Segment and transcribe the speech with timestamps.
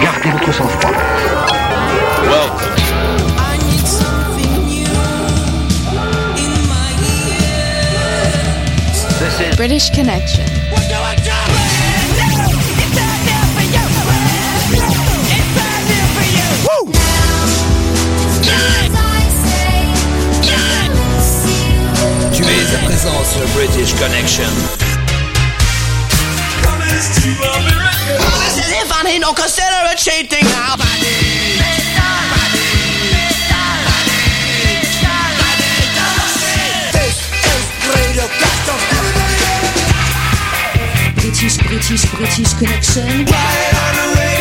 [0.00, 0.90] Gardez votre sang-froid.
[2.28, 2.80] Welcome.
[9.56, 10.44] British Connection.
[22.32, 24.89] Tu es à présent sur British Connection.
[27.00, 27.16] This
[28.82, 30.76] is I ain't no considerate cheating now.
[41.16, 43.24] British, British, British Connection.
[43.24, 44.39] Right on the.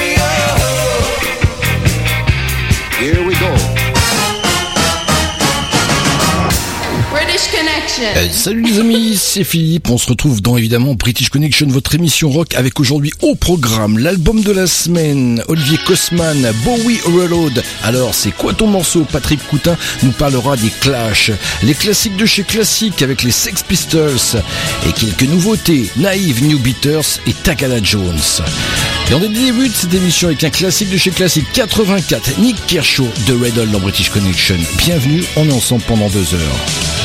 [8.01, 9.89] Euh, salut les amis, c'est Philippe.
[9.89, 14.41] On se retrouve dans évidemment British Connection, votre émission rock avec aujourd'hui au programme l'album
[14.41, 17.63] de la semaine, Olivier Cosman, Bowie Reload.
[17.83, 19.05] Alors c'est quoi ton morceau?
[19.09, 21.31] Patrick Coutin nous parlera des Clash,
[21.63, 24.41] les classiques de chez classique avec les Sex Pistols
[24.87, 28.19] et quelques nouveautés, Naive New Beaters et Takada Jones.
[29.09, 33.33] Et on début cette émission avec un classique de chez classique 84, Nick Kershaw de
[33.33, 34.57] Red dans British Connection.
[34.77, 36.98] Bienvenue, on est ensemble pendant deux heures.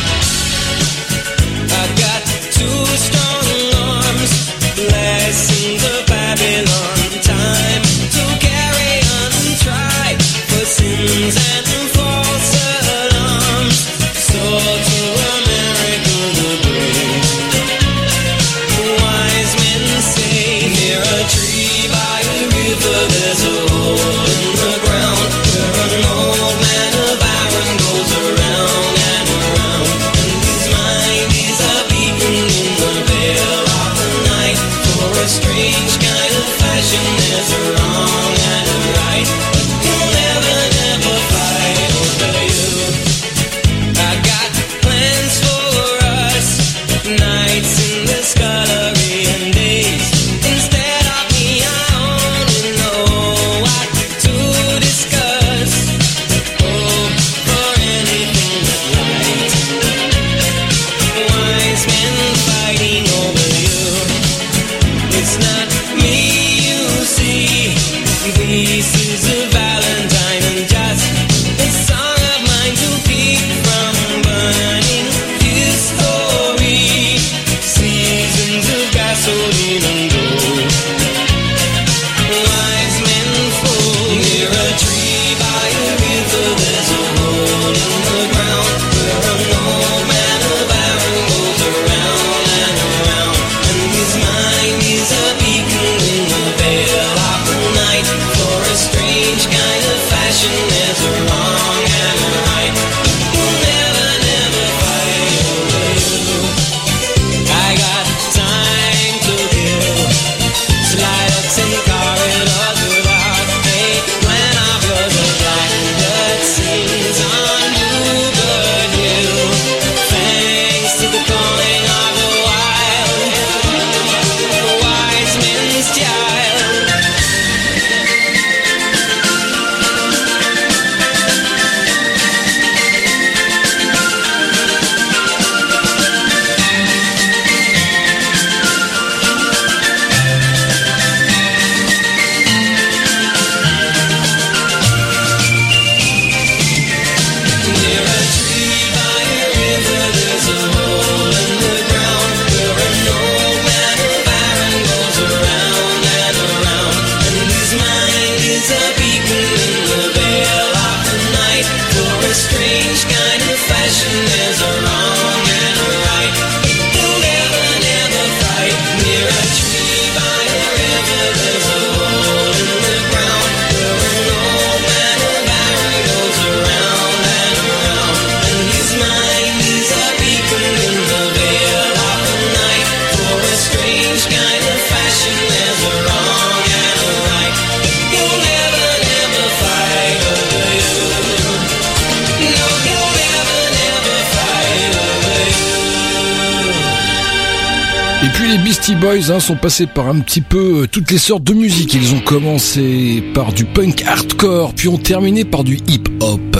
[199.14, 201.94] Boys hein, sont passés par un petit peu euh, toutes les sortes de musique.
[201.94, 206.56] Ils ont commencé par du punk hardcore, puis ont terminé par du hip-hop.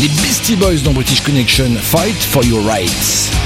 [0.00, 3.41] Les Beastie Boys dans British Connection, Fight for Your Rights.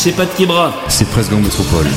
[0.00, 0.72] C'est Pat Kebra.
[0.88, 1.88] C'est Presque Gang Métropole.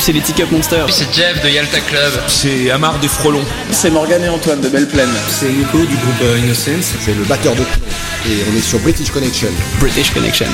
[0.00, 0.90] C'est les Ticket Monsters.
[0.90, 2.12] C'est Jeff de Yalta Club.
[2.28, 3.44] C'est Amar des Frelons.
[3.70, 5.12] C'est Morgan et Antoine de Belle Plaine.
[5.28, 6.94] C'est Nico du groupe euh, Innocence.
[6.98, 7.60] C'est le batteur de.
[7.60, 9.50] Et on est sur British Connection.
[9.80, 10.46] British Connection.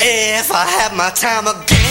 [0.00, 1.87] If I had my time again,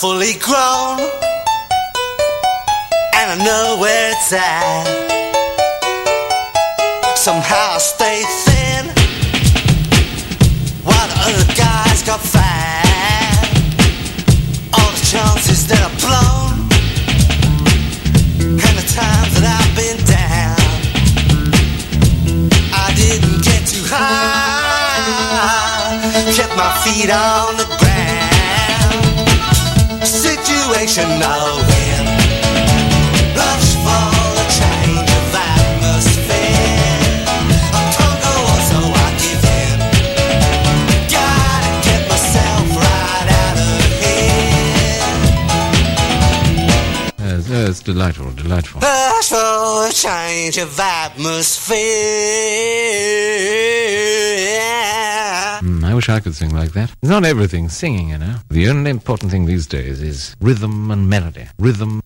[0.00, 1.00] fully grown,
[3.16, 4.84] and I know where it's at.
[7.16, 8.84] Somehow I stay thin,
[10.84, 13.48] while the other guys got fat
[14.74, 16.68] all the chances that I've blown
[18.44, 20.60] and the times that I've been down.
[22.84, 25.32] I didn't get too high,
[26.36, 27.65] kept my feet on the
[30.96, 31.20] When
[33.36, 36.56] rush for a change of atmosphere.
[37.70, 39.76] I can't go on, so I give in.
[41.12, 45.12] Gotta get myself right out of here.
[47.28, 48.80] Yes, yes, delightful, delightful.
[48.80, 51.76] Rush for a change of atmosphere.
[56.06, 56.94] Wish I could sing like that.
[57.02, 58.36] Not everything singing, you know.
[58.48, 61.48] The only important thing these days is rhythm and melody.
[61.58, 62.00] Rhythm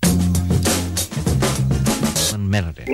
[2.32, 2.86] and melody.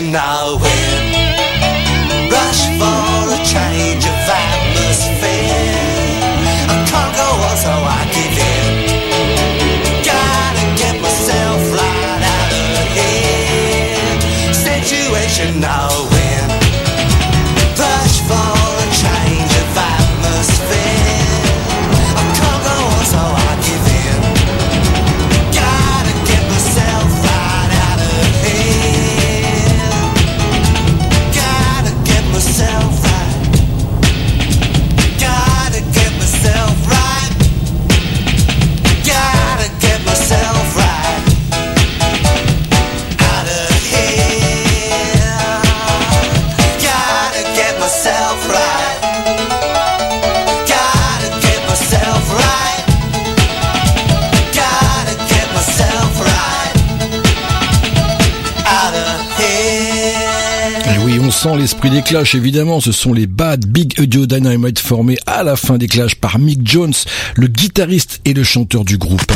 [0.00, 0.31] Now.
[61.92, 62.80] Des Clash, évidemment.
[62.80, 66.60] Ce sont les Bad Big Audio Dynamite formés à la fin des Clash par Mick
[66.64, 66.94] Jones,
[67.36, 69.32] le guitariste et le chanteur du groupe.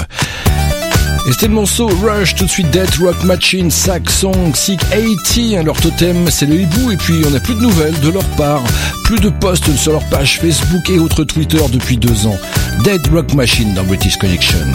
[1.27, 5.65] Et c'était le morceau Rush, tout de suite Death Rock Machine, Sack Song, Sick 80.
[5.65, 6.93] Leur totem, c'est le hibou.
[6.93, 8.63] Et puis, on n'a plus de nouvelles de leur part.
[9.05, 12.39] Plus de posts sur leur page Facebook et autres Twitter depuis deux ans.
[12.85, 14.67] Dead Rock Machine dans British Connection.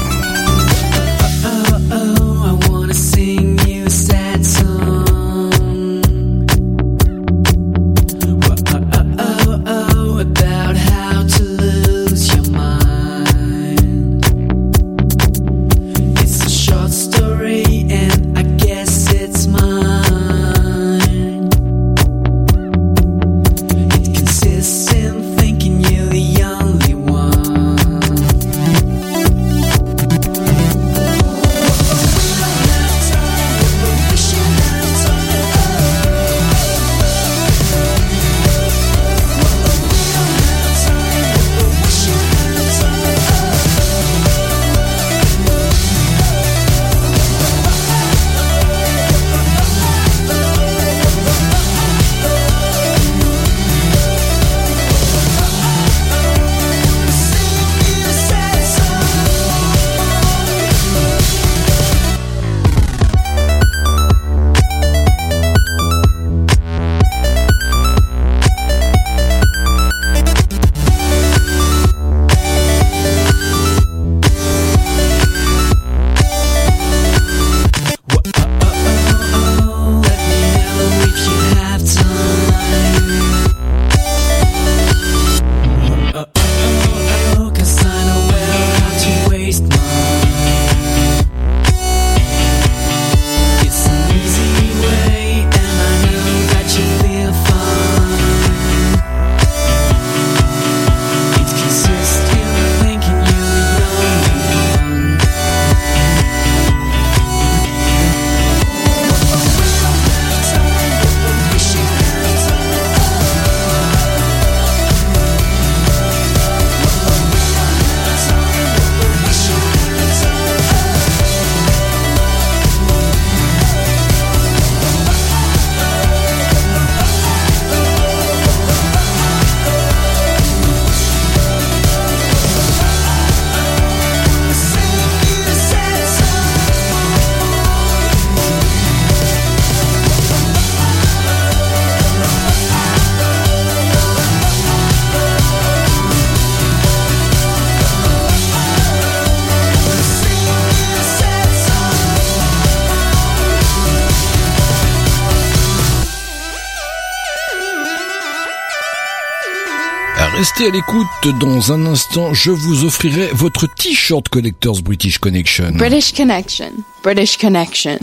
[160.62, 161.39] Restez à l'écoute.
[161.39, 165.72] Dans un instant, je vous offrirai votre t-shirt Collectors British Connection.
[165.72, 166.72] British Connection.
[167.03, 167.98] British Connection.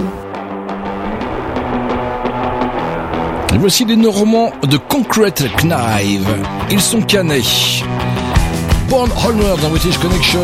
[3.55, 6.27] Et voici les Normands de Concrete Knive.
[6.71, 7.43] Ils sont canés.
[8.89, 10.43] Born Honor dans British Connection.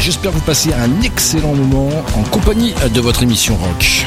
[0.00, 4.06] J'espère vous passer un excellent moment en compagnie de votre émission rock.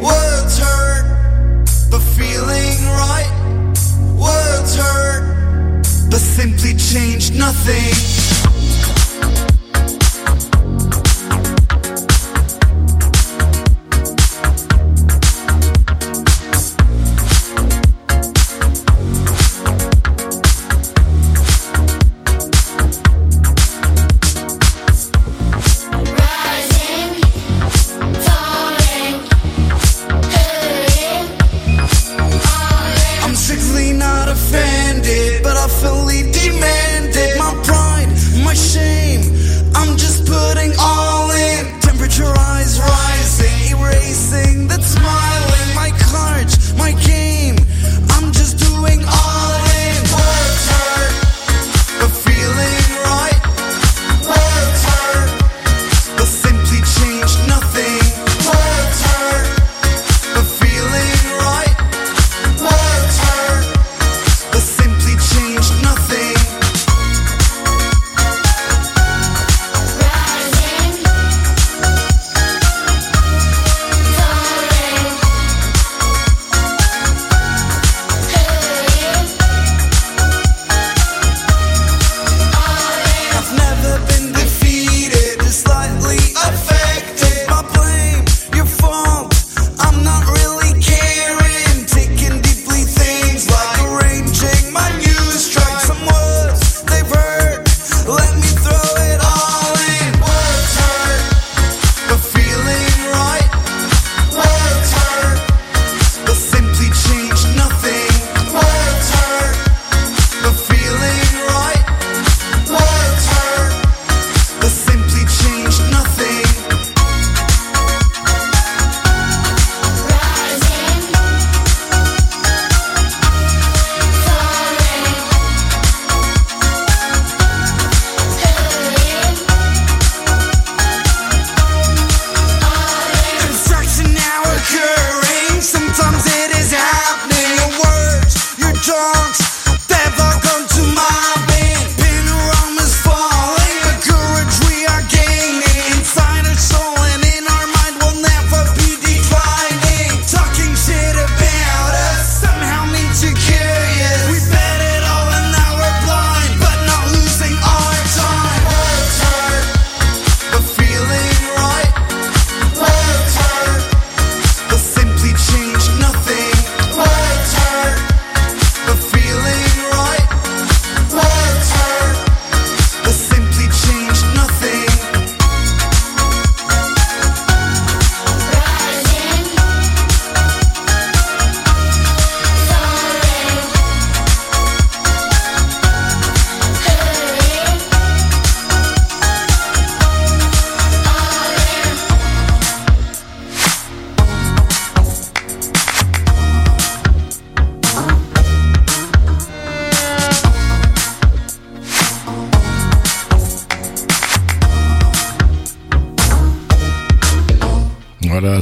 [0.00, 3.30] Words hurt, but feeling right.
[4.16, 7.90] Words hurt, but simply change nothing.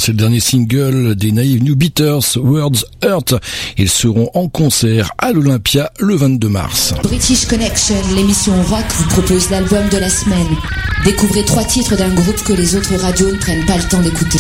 [0.08, 3.34] C'est le dernier single des Naive New Beaters, Words Hurt.
[3.76, 6.94] Ils seront en concert à l'Olympia le 22 mars.
[7.02, 10.46] British Connection, l'émission rock, vous propose l'album de la semaine.
[11.04, 14.38] Découvrez trois titres d'un groupe que les autres radios ne prennent pas le temps d'écouter.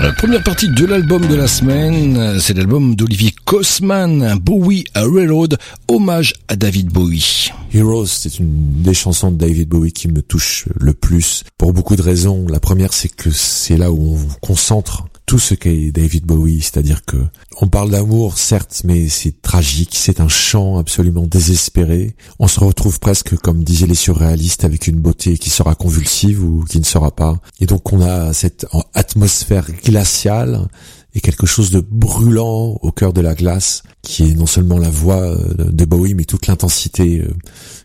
[0.00, 5.58] La première partie de l'album de la semaine, c'est l'album d'Olivier Kosman, Bowie à Railroad,
[5.88, 7.50] hommage à David Bowie.
[7.74, 11.96] Heroes, c'est une des chansons de David Bowie qui me touche le plus pour beaucoup
[11.96, 12.46] de raisons.
[12.48, 17.04] La première, c'est que c'est là où on concentre tout ce qu'est David Bowie, c'est-à-dire
[17.04, 17.16] que
[17.60, 22.14] on parle d'amour, certes, mais c'est tragique, c'est un chant absolument désespéré.
[22.38, 26.64] On se retrouve presque, comme disaient les surréalistes, avec une beauté qui sera convulsive ou
[26.64, 27.40] qui ne sera pas.
[27.60, 30.68] Et donc on a cette atmosphère glaciale
[31.14, 34.90] et quelque chose de brûlant au cœur de la glace, qui est non seulement la
[34.90, 37.32] voix euh, de Bowie, mais toute l'intensité euh,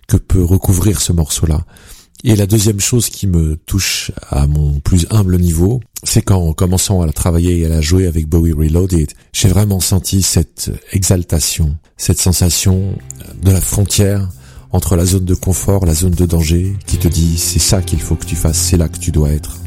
[0.07, 1.65] que peut recouvrir ce morceau-là.
[2.23, 7.01] Et la deuxième chose qui me touche à mon plus humble niveau, c'est qu'en commençant
[7.01, 11.77] à la travailler et à la jouer avec Bowie Reloaded, j'ai vraiment senti cette exaltation,
[11.95, 12.97] cette sensation
[13.41, 14.27] de la frontière
[14.71, 18.01] entre la zone de confort, la zone de danger, qui te dit c'est ça qu'il
[18.01, 19.57] faut que tu fasses, c'est là que tu dois être.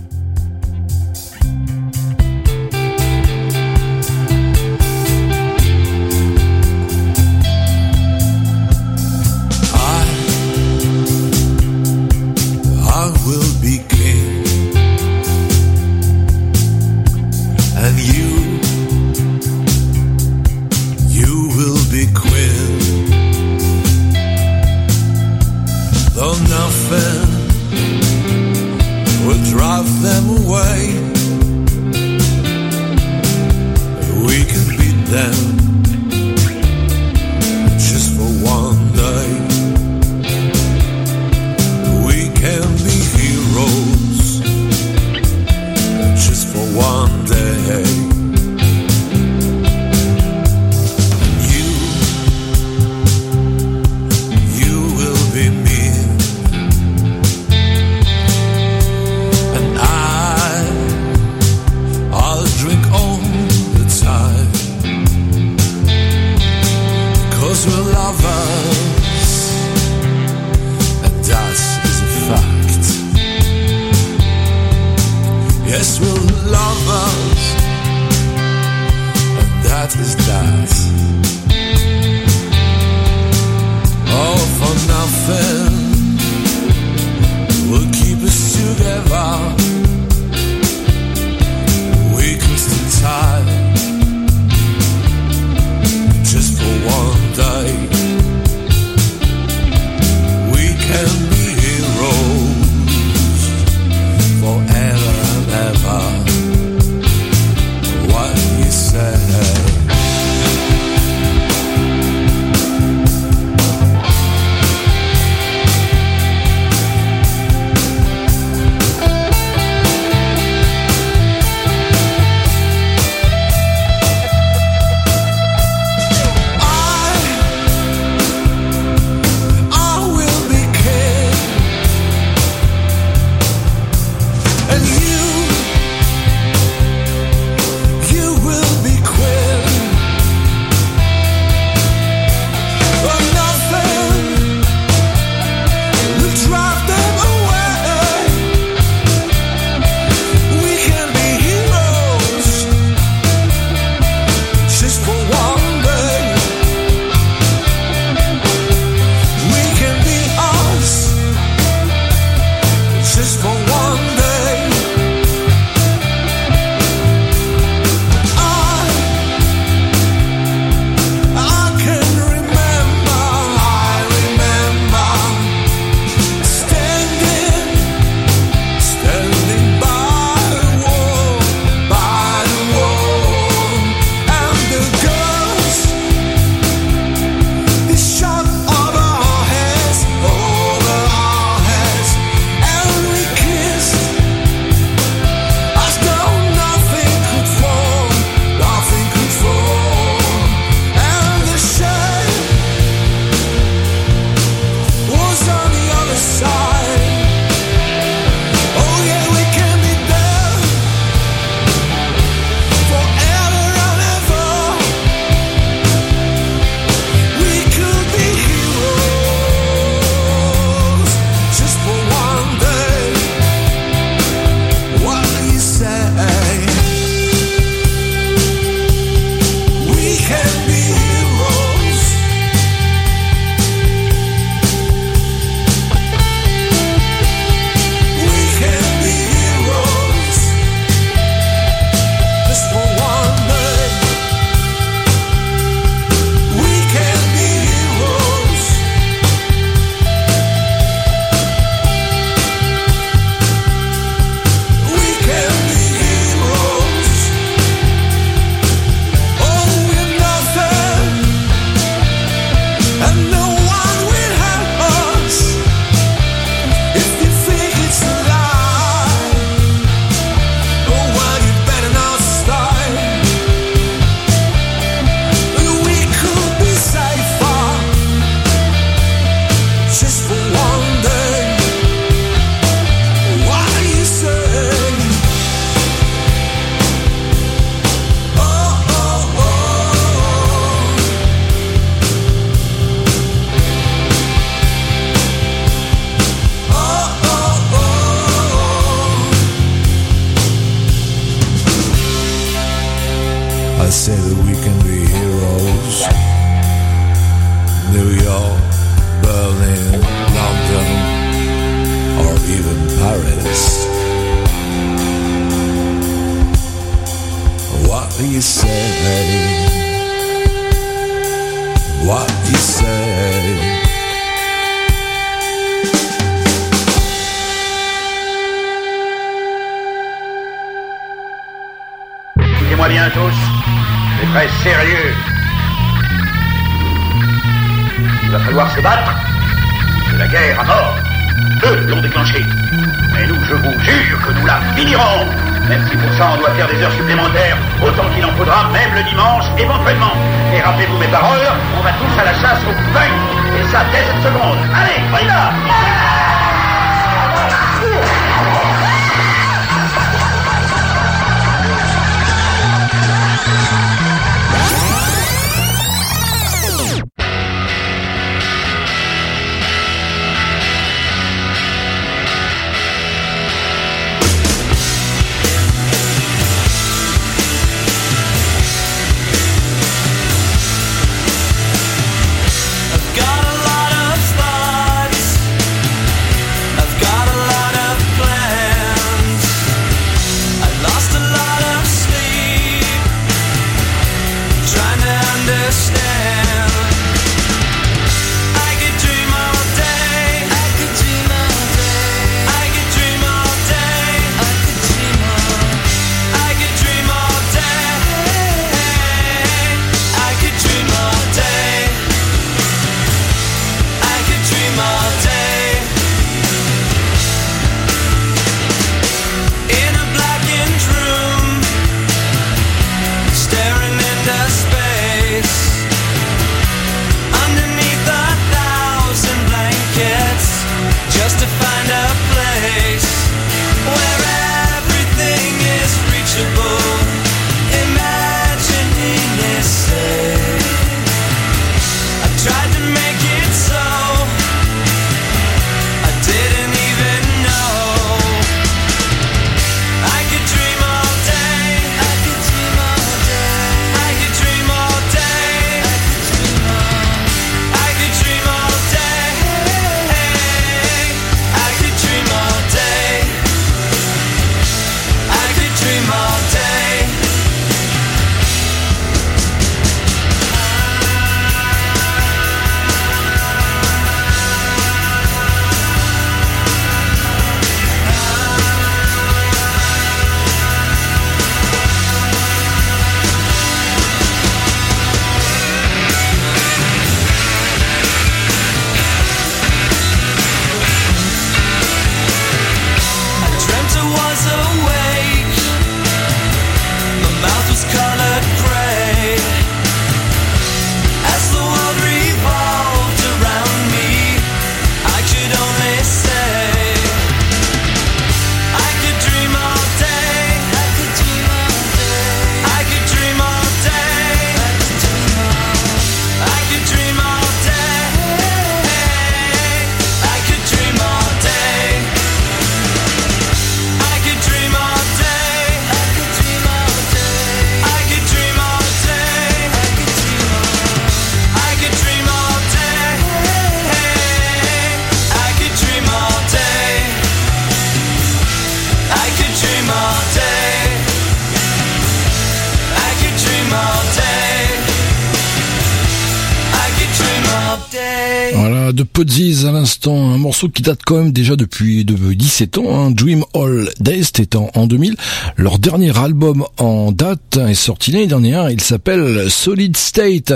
[550.63, 552.85] ceux qui quand même déjà depuis, depuis 17 ans.
[552.89, 553.11] Hein.
[553.11, 555.15] Dream All Days, c'était en, 2000.
[555.59, 558.71] Leur dernier album en date est sorti l'année dernière.
[558.71, 560.55] Il s'appelle Solid State.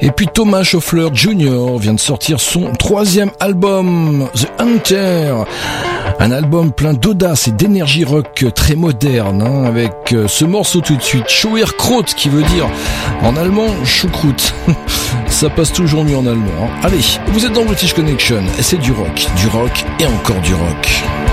[0.00, 1.76] Et puis Thomas Schoffler Jr.
[1.78, 5.34] vient de sortir son troisième album, The Hunter.
[6.18, 10.96] Un album plein d'audace et d'énergie rock très moderne, hein, avec euh, ce morceau tout
[10.96, 12.68] de suite, Schauerkraut, qui veut dire
[13.22, 14.54] en allemand choucroute.
[15.28, 16.50] Ça passe toujours mieux en allemand.
[16.62, 16.68] Hein.
[16.82, 21.29] Allez, vous êtes dans British Connection, c'est du rock, du rock et encore du rock.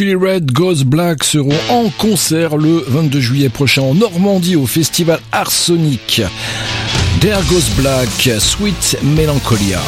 [0.00, 5.20] Mercury Red Goes Black seront en concert le 22 juillet prochain en Normandie au festival
[5.30, 6.22] Arsenic.
[7.20, 8.08] There Goes Black,
[8.40, 9.80] Sweet Melancholia.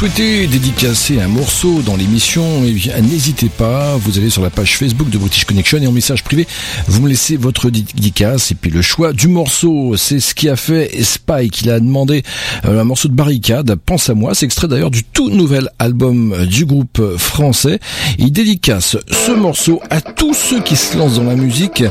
[0.00, 3.96] Souhaitez dédicacer un morceau dans l'émission, eh bien, n'hésitez pas.
[3.96, 6.46] Vous allez sur la page Facebook de British Connection et en message privé,
[6.86, 9.98] vous me laissez votre dédicace et puis le choix du morceau.
[9.98, 11.60] C'est ce qui a fait Spike.
[11.60, 12.22] Il a demandé
[12.64, 13.74] euh, un morceau de barricade.
[13.74, 14.34] Pense à moi.
[14.34, 17.78] C'est extrait d'ailleurs du tout nouvel album du groupe français.
[18.18, 21.84] Il dédicace ce morceau à tous ceux qui se lancent dans la musique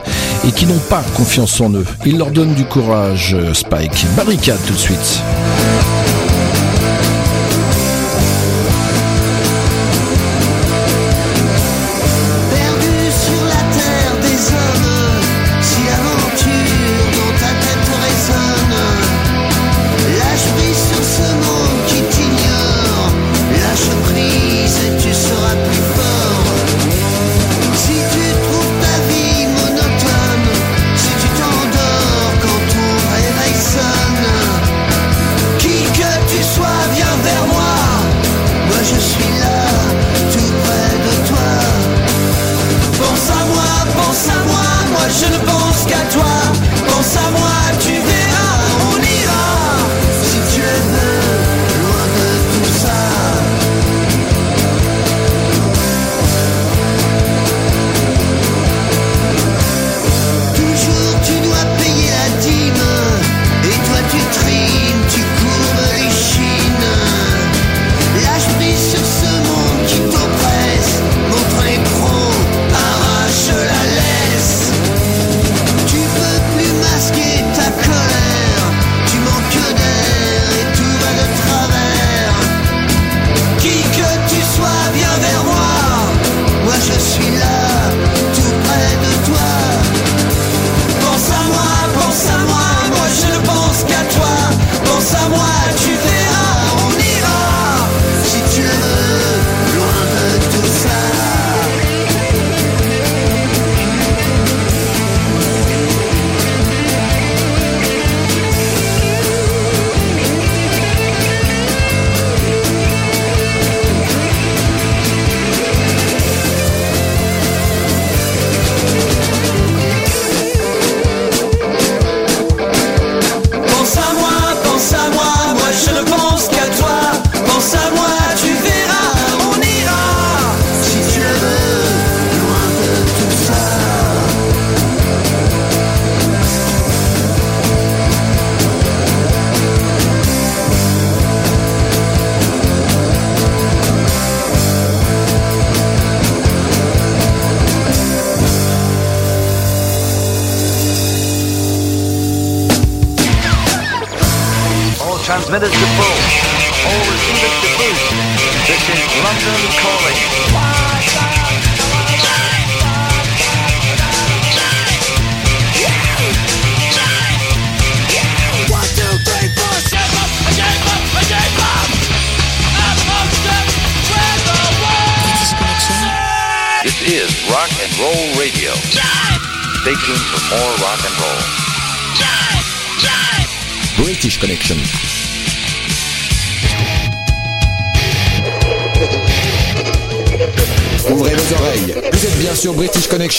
[0.48, 1.86] et qui n'ont pas confiance en eux.
[2.08, 4.08] Il leur donne du courage, Spike.
[4.18, 5.22] Barricade tout de suite.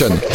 [0.01, 0.30] British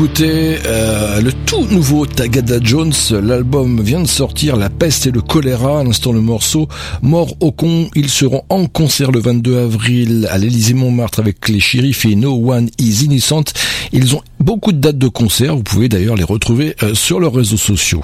[0.00, 2.94] d'écouter euh, le tout nouveau Tagada Jones.
[3.22, 5.80] L'album vient de sortir, La peste et le choléra.
[5.80, 6.68] À l'instant, le morceau
[7.02, 7.90] Mort au con.
[7.94, 12.32] Ils seront en concert le 22 avril à l'Élysée Montmartre avec les shérifs et No
[12.50, 13.52] One is Innocent.
[13.92, 15.54] Ils ont beaucoup de dates de concert.
[15.54, 18.02] Vous pouvez d'ailleurs les retrouver euh, sur leurs réseaux sociaux.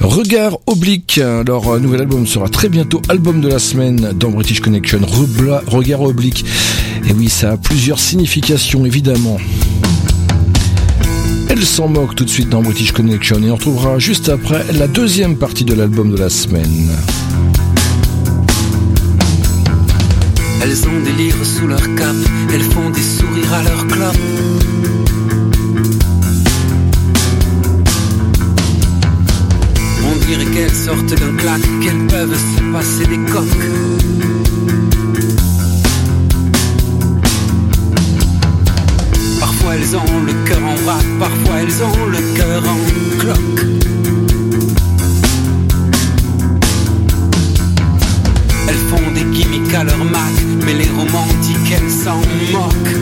[0.00, 1.18] Regard oblique.
[1.46, 5.00] Leur nouvel album sera très bientôt album de la semaine dans British Connection.
[5.06, 6.44] Regard oblique.
[7.08, 9.38] Et oui, ça a plusieurs significations évidemment.
[11.62, 14.88] Elle s'en moque tout de suite dans British Connection et on retrouvera juste après la
[14.88, 16.90] deuxième partie de l'album de la semaine.
[20.60, 22.16] Elles ont des livres sous leur cape,
[22.52, 24.16] elles font des sourires à leur clope.
[30.04, 34.91] On dirait qu'elles sortent d'un claque, qu'elles peuvent se passer des coques.
[39.72, 43.64] Parfois elles ont le cœur en vrac, parfois elles ont le cœur en cloque.
[48.68, 50.34] Elles font des gimmicks à leur Mac,
[50.66, 52.18] mais les romantiques elles s'en
[52.52, 52.96] moquent.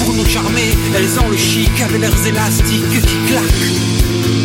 [0.00, 4.41] Pour nous charmer, elles ont le chic avec leurs élastiques qui claquent.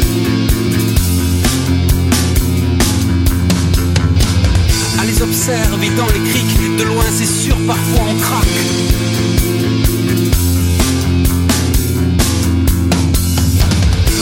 [5.49, 5.49] À
[6.13, 8.59] les criques, de loin c'est sûr, parfois on craque.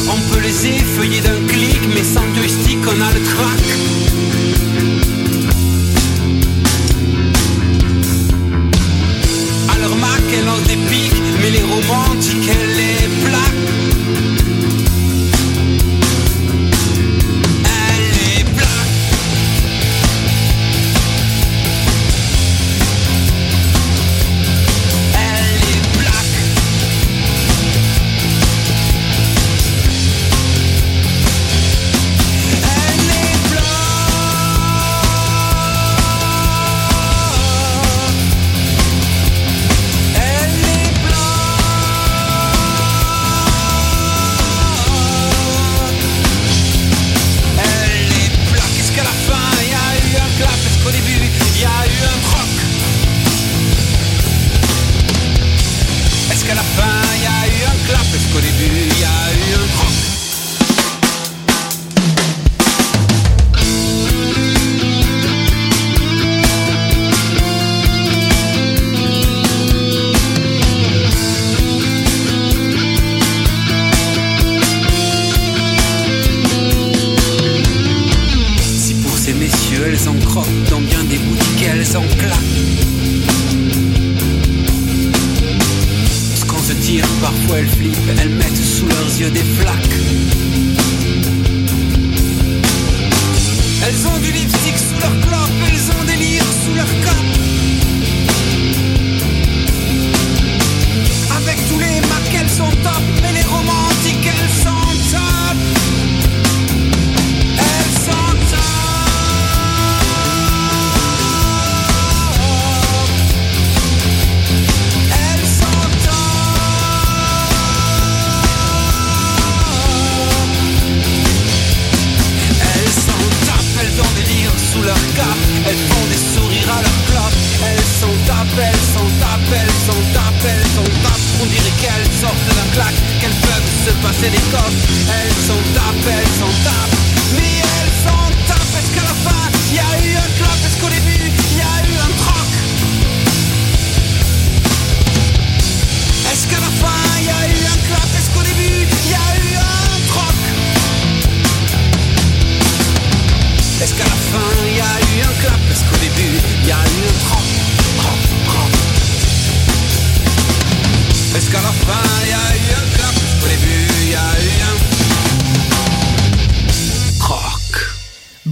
[0.08, 3.64] On peut les effeuiller d'un clic, mais sans joystick on a le trac.
[9.70, 12.85] À leur Mac, elles lancent des pics, mais les romantiques, elles les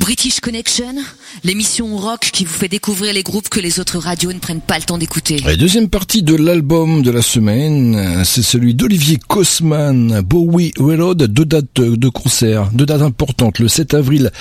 [0.04, 0.96] British Connection,
[1.46, 4.78] l'émission rock qui vous fait découvrir les groupes que les autres radios ne prennent pas
[4.78, 5.38] le temps d'écouter.
[5.46, 11.46] La deuxième partie de l'album de la semaine, c'est celui d'Olivier Kosman, Bowie Reload, deux
[11.46, 14.32] dates de concert, deux dates importantes, le 7 avril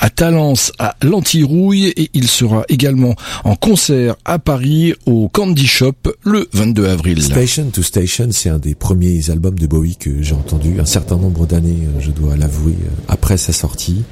[0.00, 3.14] à Talence, à l'Antirouille, et il sera également
[3.44, 5.94] en concert à Paris au Candy Shop
[6.24, 7.22] le 22 avril.
[7.22, 11.16] Station to Station, c'est un des premiers albums de Bowie que j'ai entendu un certain
[11.16, 14.04] nombre d'années, je dois l'avouer, euh, après sa sortie.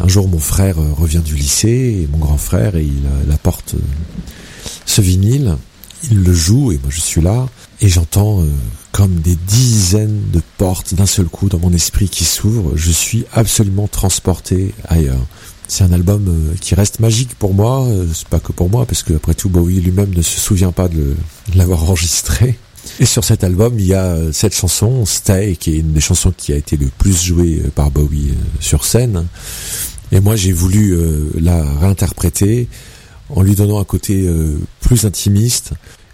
[0.00, 3.34] Un jour, mon frère euh, revient du lycée, et mon grand frère, et il, euh,
[3.34, 3.78] apporte euh,
[4.86, 5.56] ce ce vinyle,
[6.10, 7.46] il le joue et moi je suis là
[7.80, 8.46] et j'entends euh,
[8.92, 12.76] comme des dizaines de portes d'un seul coup dans mon esprit qui s'ouvrent.
[12.76, 15.24] Je suis absolument transporté ailleurs.
[15.68, 18.86] C'est un album euh, qui reste magique pour moi, euh, c'est pas que pour moi
[18.86, 21.14] parce que après tout Bowie lui-même ne se souvient pas de
[21.54, 22.58] l'avoir enregistré.
[23.00, 26.00] Et sur cet album, il y a euh, cette chanson Stay qui est une des
[26.00, 29.26] chansons qui a été le plus jouée euh, par Bowie euh, sur scène.
[30.10, 30.96] Et moi, j'ai voulu
[31.38, 32.66] la réinterpréter
[33.28, 34.26] en lui donnant un côté
[34.80, 35.72] plus intimiste.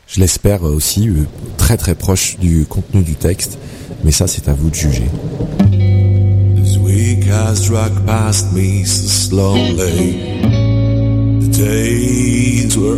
[0.08, 1.10] Je l'espère aussi
[1.58, 3.56] très très proche du contenu du texte.
[4.02, 5.08] Mais ça, c'est à vous de juger.
[6.56, 10.40] This week has dragged past me so slowly.
[11.40, 12.94] The days were.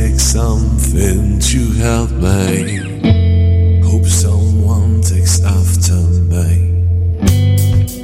[0.00, 3.82] Take something to help me.
[3.82, 5.96] Hope someone takes after
[6.32, 6.86] me.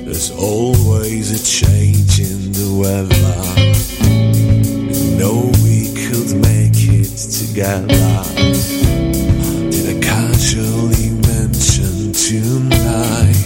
[0.05, 3.39] There's always a change in the weather.
[4.93, 8.11] You know we could make it together.
[9.71, 13.39] Did I casually mention tonight?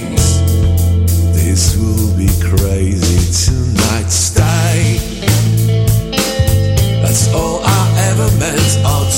[1.36, 4.10] This will be crazy tonight.
[4.10, 4.67] Stay.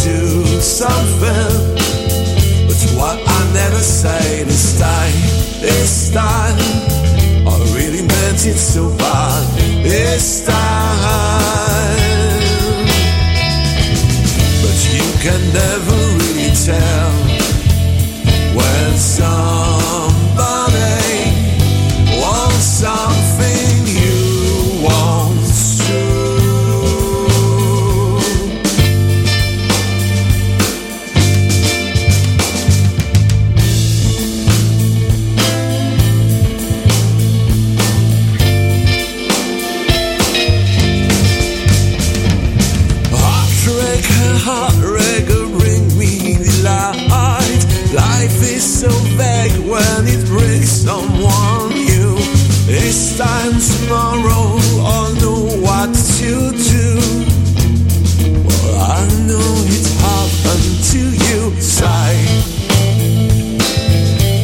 [0.04, 1.76] Do something.
[2.66, 5.12] But what I never say this time,
[5.60, 6.58] this time,
[7.46, 9.42] I really meant it so bad.
[9.82, 11.10] This time.
[14.62, 15.89] But you can never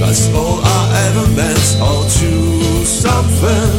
[0.00, 1.76] That's all I ever meant.
[1.80, 3.70] I'll do something.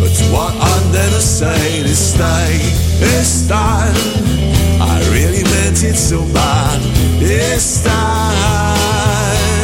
[0.00, 2.60] But what I never say this time,
[3.00, 3.94] this time,
[4.80, 6.80] I really meant it so bad.
[7.18, 9.55] This time,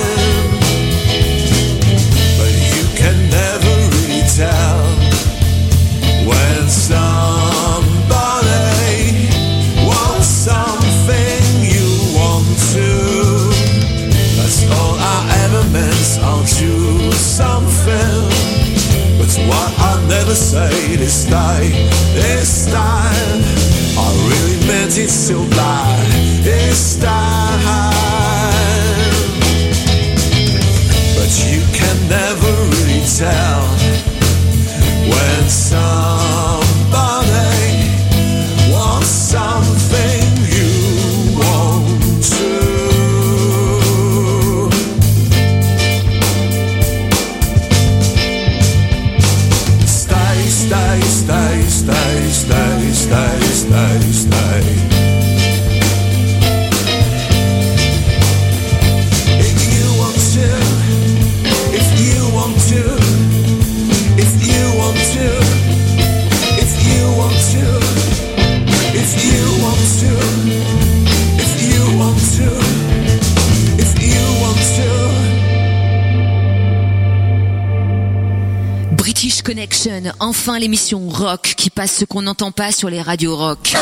[20.32, 21.72] I never say this time,
[22.14, 23.42] this time,
[23.98, 25.81] I really meant it so bad.
[80.22, 83.74] Enfin l'émission rock qui passe ce qu'on n'entend pas sur les radios rock.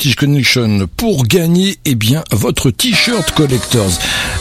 [0.00, 3.98] British Connection pour gagner eh bien votre t-shirt collectors.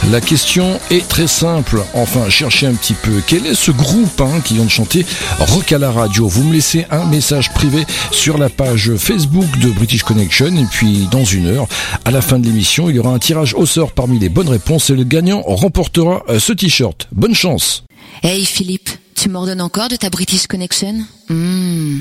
[0.09, 1.83] La question est très simple.
[1.95, 3.21] Enfin, cherchez un petit peu.
[3.27, 5.05] Quel est ce groupe hein, qui vient de chanter
[5.37, 6.29] Rock à la radio?
[6.29, 11.09] Vous me laissez un message privé sur la page Facebook de British Connection et puis
[11.11, 11.67] dans une heure,
[12.05, 14.47] à la fin de l'émission, il y aura un tirage au sort parmi les bonnes
[14.47, 17.09] réponses et le gagnant remportera euh, ce t-shirt.
[17.11, 17.83] Bonne chance.
[18.23, 21.03] Hey Philippe, tu m'ordonnes encore de ta British Connection?
[21.27, 21.99] Hmm.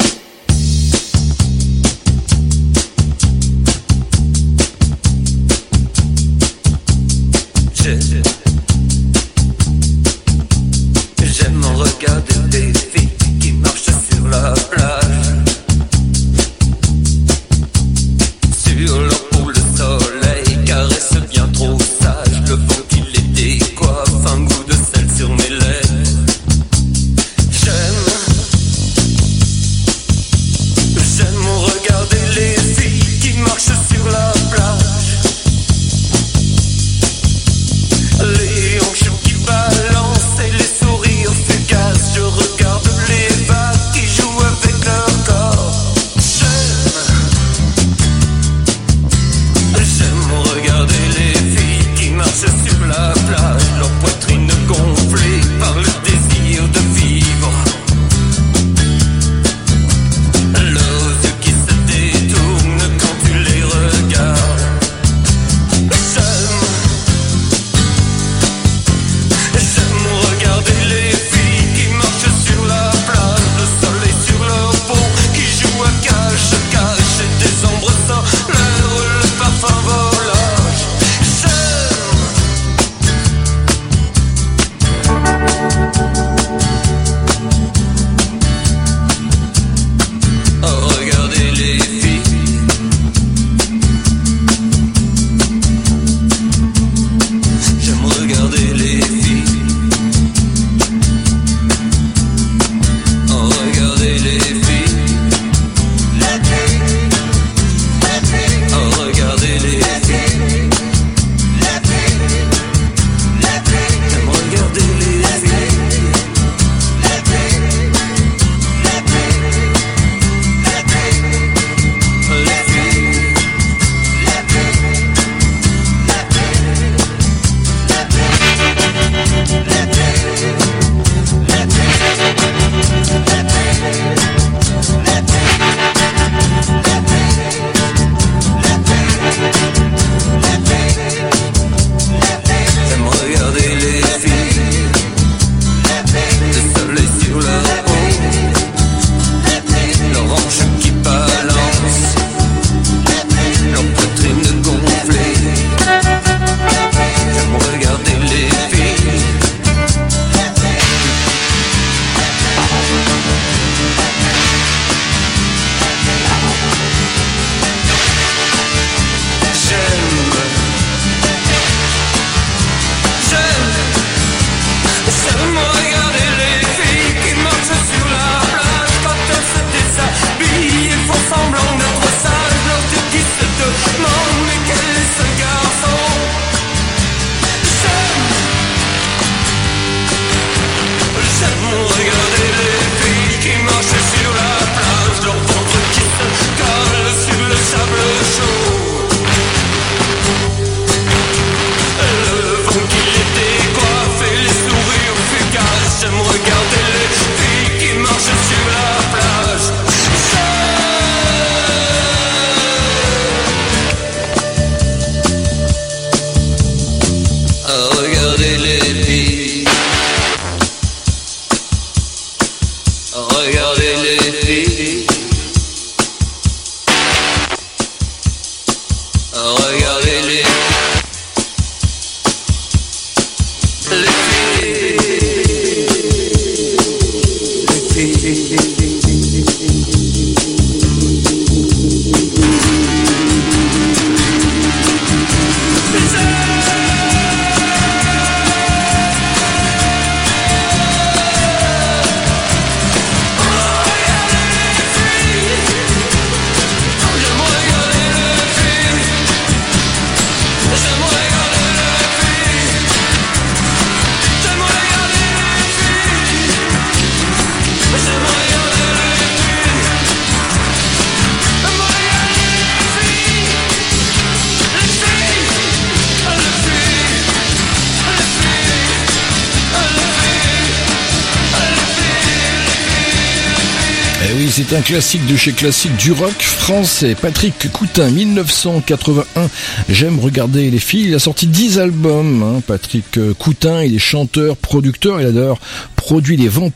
[284.79, 287.17] Un classique de chez classique du rock français.
[287.21, 289.49] Patrick Coutin, 1981.
[289.89, 291.09] J'aime regarder les filles.
[291.09, 292.43] Il a sorti 10 albums.
[292.45, 292.63] hein.
[292.65, 295.21] Patrick Coutin, il est chanteur, producteur.
[295.21, 295.59] Il a d'ailleurs
[295.97, 296.71] produit les Vents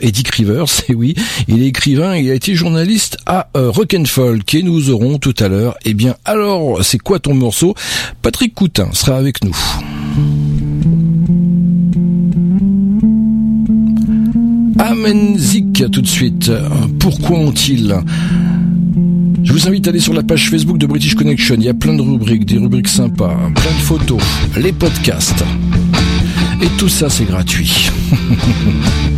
[0.00, 0.66] et Dick Rivers.
[0.88, 1.14] Et oui,
[1.48, 2.16] il est écrivain.
[2.16, 4.54] Il a été journaliste à euh, Rock and Folk.
[4.54, 5.76] Et nous aurons tout à l'heure.
[5.86, 7.74] Eh bien, alors, c'est quoi ton morceau?
[8.20, 9.56] Patrick Coutin sera avec nous.
[14.82, 16.50] Amenzik tout de suite.
[16.98, 17.94] Pourquoi ont-ils?
[19.44, 21.54] Je vous invite à aller sur la page Facebook de British Connection.
[21.56, 24.20] Il y a plein de rubriques, des rubriques sympas, plein de photos,
[24.56, 25.44] les podcasts.
[26.60, 27.90] Et tout ça, c'est gratuit.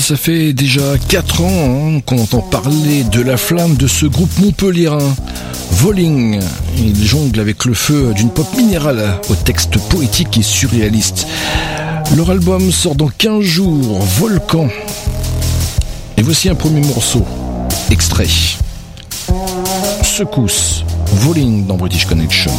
[0.00, 1.48] ça fait déjà 4 ans
[1.96, 5.14] hein, qu'on entend parler de la flamme de ce groupe montpelliérain.
[5.72, 6.40] Voling,
[6.76, 11.26] il jongle avec le feu d'une pop minérale au texte poétique et surréaliste.
[12.16, 14.68] Leur album sort dans 15 jours, Volcan.
[16.16, 17.24] Et voici un premier morceau,
[17.90, 18.28] extrait.
[20.02, 22.52] Secousse, Voling dans British Connection.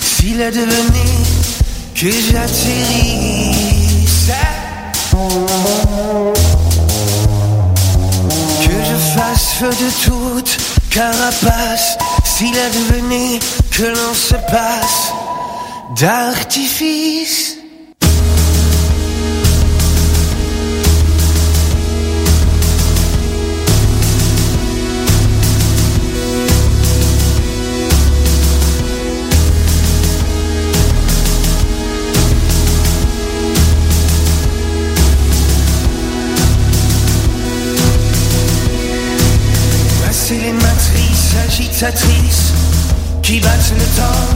[0.00, 1.24] S'il advenait
[1.94, 2.72] que j'atterrisse,
[8.62, 10.56] que je fasse feu de toute
[10.90, 13.38] carapace, s'il advenait
[13.70, 15.12] que l'on se passe
[16.00, 17.53] d'artifice.
[43.22, 44.26] Qui battent le temps,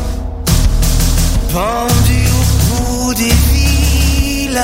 [1.50, 4.60] pendues au bout des villes.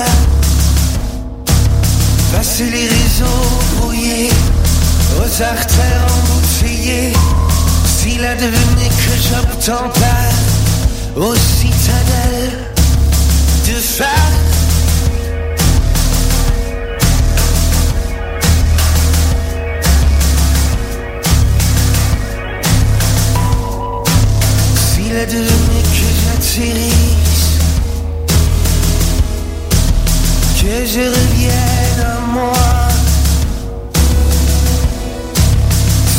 [2.37, 4.29] Passer les réseaux brouillés
[5.19, 7.15] aux artères embouteillées,
[7.87, 12.59] s'il advenait que j'obtends pas aux citadelles
[13.67, 14.54] de phare.
[25.15, 27.47] S'il advenait que j'atterrisse,
[30.61, 32.53] que je revienne à moi.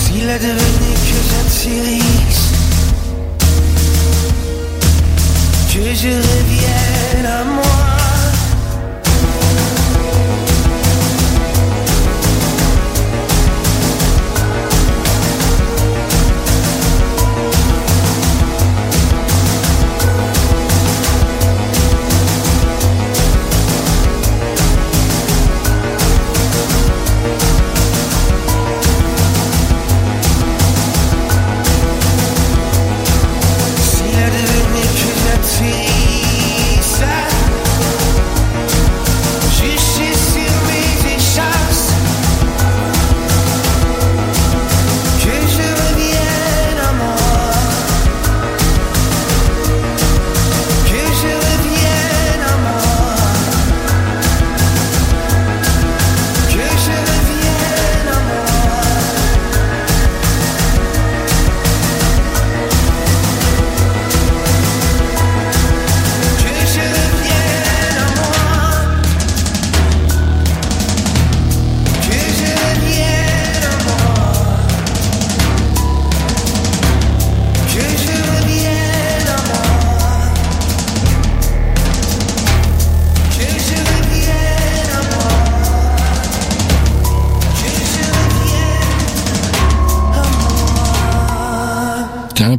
[0.05, 2.45] S'il advenait que j'atterrisse,
[5.73, 7.64] que je revienne à moi.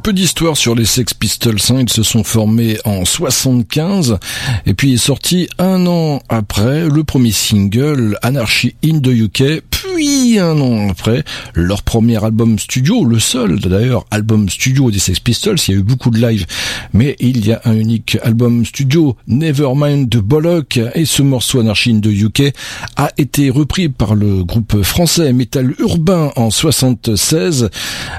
[0.07, 1.59] Peu d'histoire sur les Sex Pistols.
[1.70, 1.81] hein.
[1.81, 4.19] Ils se sont formés en 75
[4.65, 9.62] et puis est sorti un an après le premier single Anarchy in the UK.
[9.69, 11.24] Puis un an après
[11.55, 15.57] leur premier album studio, le seul d'ailleurs album studio des Sex Pistols.
[15.66, 16.47] Il y a eu beaucoup de live,
[16.93, 21.91] mais il y a un unique album studio, Nevermind de Bollock, et ce morceau Anarchy
[21.91, 22.53] in the UK
[22.97, 27.70] a été repris par le groupe français Metal Urbain en 76,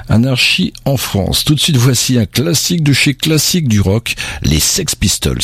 [0.08, 1.44] Anarchy en France.
[1.44, 5.40] Tout de suite, voici un classique de chez classique du rock, les Sex Pistols.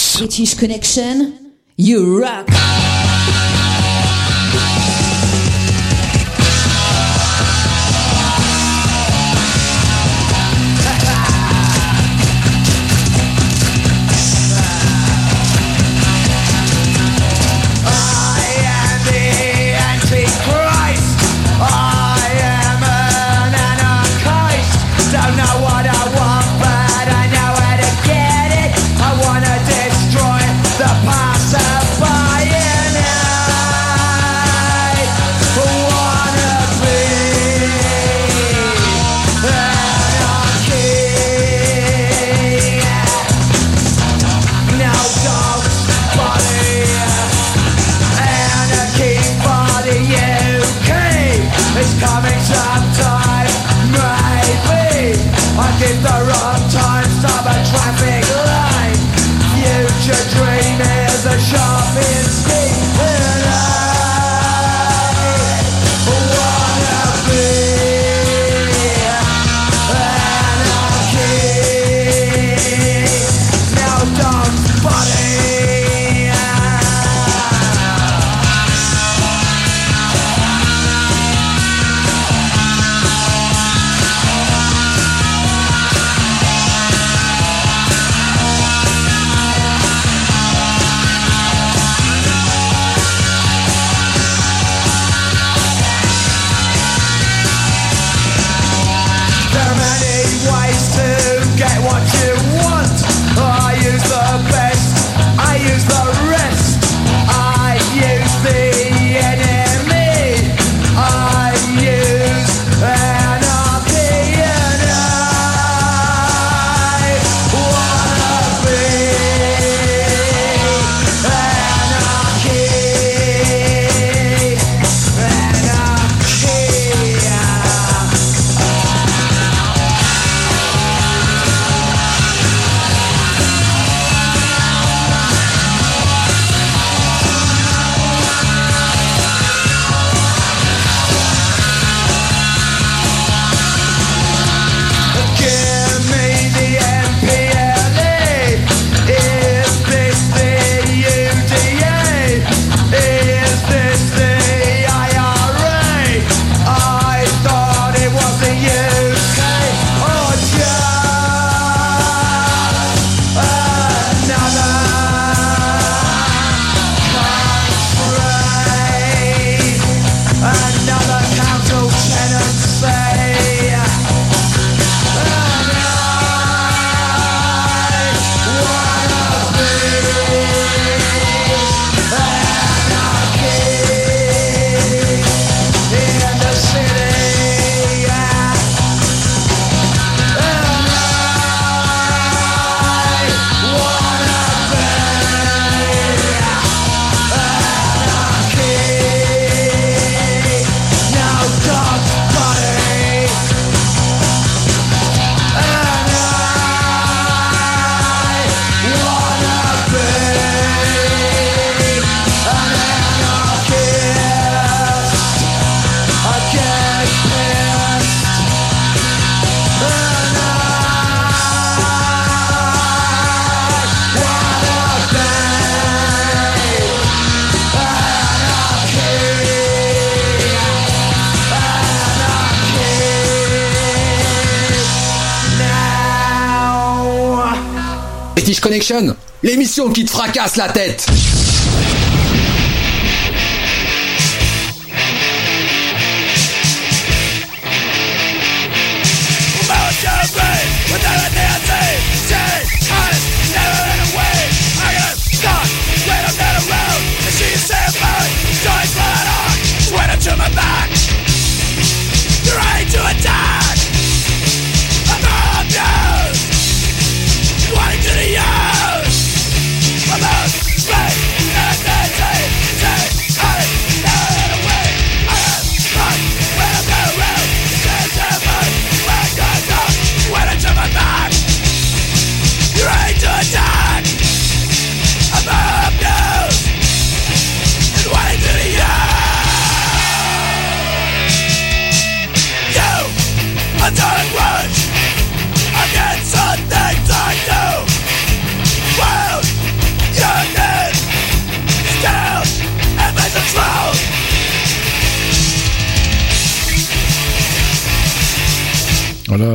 [238.35, 241.07] British Connection, l'émission qui te fracasse la tête.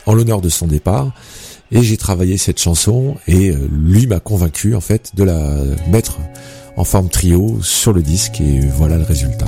[0.06, 1.12] en l'honneur de son départ
[1.70, 5.38] et j'ai travaillé cette chanson et euh, lui m'a convaincu en fait de la
[5.88, 6.18] mettre
[6.76, 9.46] en forme trio sur le disque et voilà le résultat.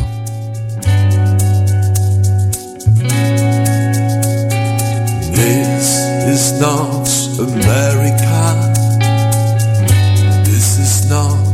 [5.32, 7.08] This is not
[7.38, 8.72] America.
[10.44, 11.46] This is not.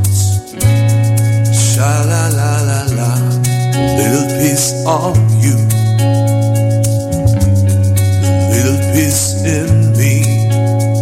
[9.02, 10.22] In me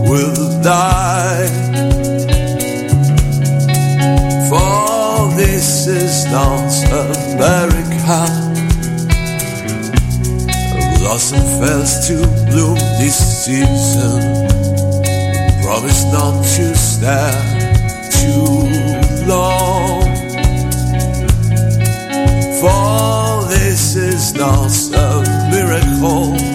[0.09, 1.49] will die.
[4.49, 8.25] For this is not America.
[10.49, 12.17] A blossom fails to
[12.51, 14.49] bloom this season.
[15.63, 17.43] Promise not to stare
[18.17, 18.65] too
[19.27, 20.01] long.
[22.61, 26.50] For this is not a miracle.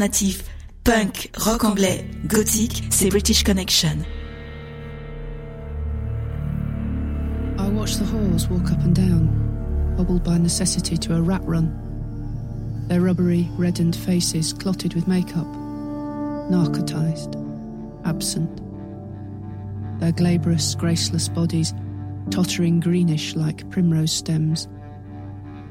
[0.00, 0.44] Alternatif,
[0.82, 4.04] punk, rock anglais, gothique, c'est British Connection.
[7.58, 11.76] I watch the halls walk up and down, hobbled by necessity to a rat run.
[12.88, 15.46] Their rubbery, reddened faces clotted with makeup,
[16.50, 17.36] narcotized,
[18.06, 18.62] absent.
[20.00, 21.74] Their glabrous, graceless bodies
[22.30, 24.66] tottering greenish like primrose stems.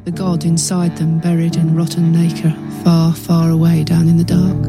[0.09, 4.65] The god inside them buried in rotten nacre, far, far away down in the dark.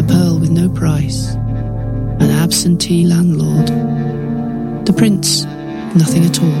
[0.00, 1.28] A pearl with no price.
[1.34, 3.68] An absentee landlord.
[4.84, 5.44] The prince,
[5.94, 6.60] nothing at all.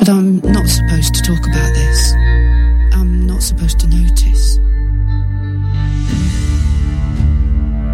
[0.00, 2.12] But I'm not supposed to talk about this.
[2.92, 4.56] I'm not supposed to notice.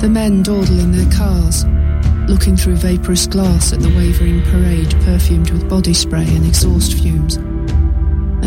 [0.00, 1.66] The men dawdle in their cars,
[2.30, 7.38] looking through vaporous glass at the wavering parade perfumed with body spray and exhaust fumes.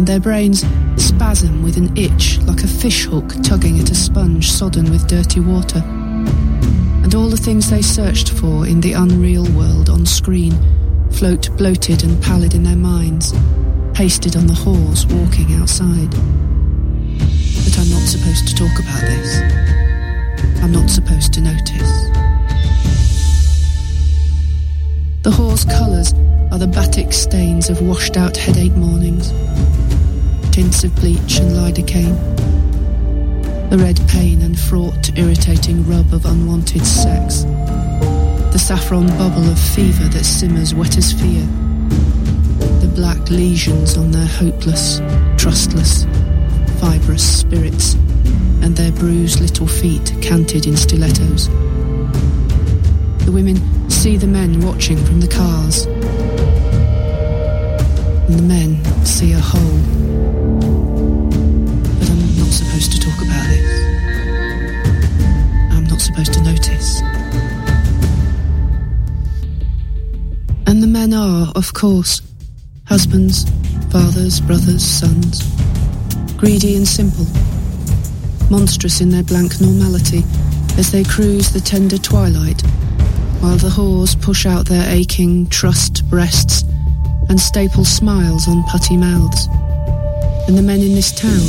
[0.02, 0.66] And their brains
[0.96, 5.78] spasm with an itch like a fishhook tugging at a sponge sodden with dirty water.
[7.04, 10.58] And all the things they searched for in the unreal world on screen
[11.12, 13.32] float bloated and pallid in their minds,
[13.94, 16.10] pasted on the halls walking outside.
[16.10, 19.40] But I'm not supposed to talk about this.
[20.64, 22.10] I'm not supposed to notice.
[25.22, 26.16] The hall's colours
[26.52, 29.32] are the batik stains of washed out headache mornings,
[30.52, 32.20] tints of bleach and lidocaine,
[33.70, 37.44] the red pain and fraught, irritating rub of unwanted sex,
[38.52, 41.42] the saffron bubble of fever that simmers wet as fear,
[42.82, 45.00] the black lesions on their hopeless,
[45.38, 46.04] trustless,
[46.82, 47.94] fibrous spirits,
[48.62, 51.48] and their bruised little feet canted in stilettos.
[53.26, 55.88] the women see the men watching from the cars.
[58.32, 59.60] And the men see a hole.
[62.00, 63.70] But I'm not supposed to talk about this.
[65.74, 67.02] I'm not supposed to notice.
[70.66, 72.22] And the men are, of course,
[72.86, 73.52] husbands,
[73.92, 75.44] fathers, brothers, sons.
[76.38, 77.26] Greedy and simple.
[78.50, 80.24] Monstrous in their blank normality
[80.78, 82.62] as they cruise the tender twilight,
[83.42, 86.64] while the whores push out their aching, trussed breasts
[87.32, 89.48] and staple smiles on putty mouths.
[90.50, 91.40] And the men in this town,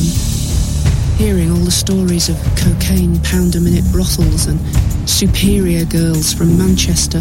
[1.18, 4.60] hearing all the stories of cocaine pound a minute brothels and
[5.10, 7.18] superior girls from Manchester,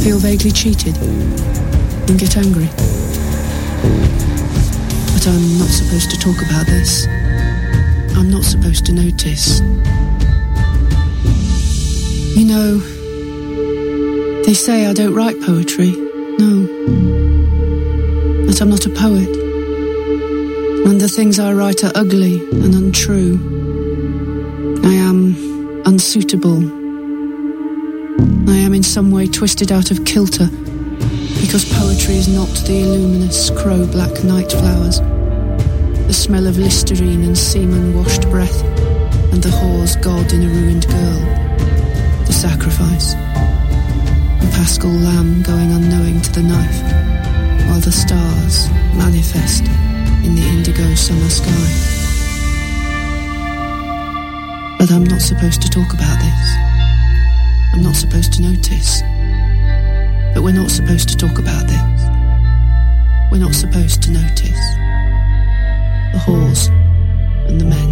[0.00, 2.70] feel vaguely cheated and get angry.
[5.12, 7.06] But I'm not supposed to talk about this.
[8.16, 9.60] I'm not supposed to notice.
[12.34, 12.78] You know,
[14.44, 15.92] they say I don't write poetry.
[16.38, 17.11] No.
[18.46, 19.28] That I'm not a poet.
[20.86, 23.38] And the things I write are ugly and untrue.
[24.84, 26.58] I am unsuitable.
[28.50, 30.48] I am in some way twisted out of kilter
[31.40, 35.00] because poetry is not the illuminous crow black night flowers,
[36.06, 38.62] the smell of listerine and semen washed breath,
[39.32, 41.20] and the whore's god in a ruined girl,
[42.26, 43.14] the sacrifice,
[44.40, 47.01] the paschal lamb going unknowing to the knife,
[47.72, 48.68] while the stars
[48.98, 49.64] manifest
[50.26, 51.68] in the indigo summer sky.
[54.78, 56.48] But I'm not supposed to talk about this.
[57.72, 59.00] I'm not supposed to notice.
[60.34, 62.00] But we're not supposed to talk about this.
[63.32, 64.64] We're not supposed to notice.
[66.12, 66.68] The whores
[67.48, 67.91] and the men.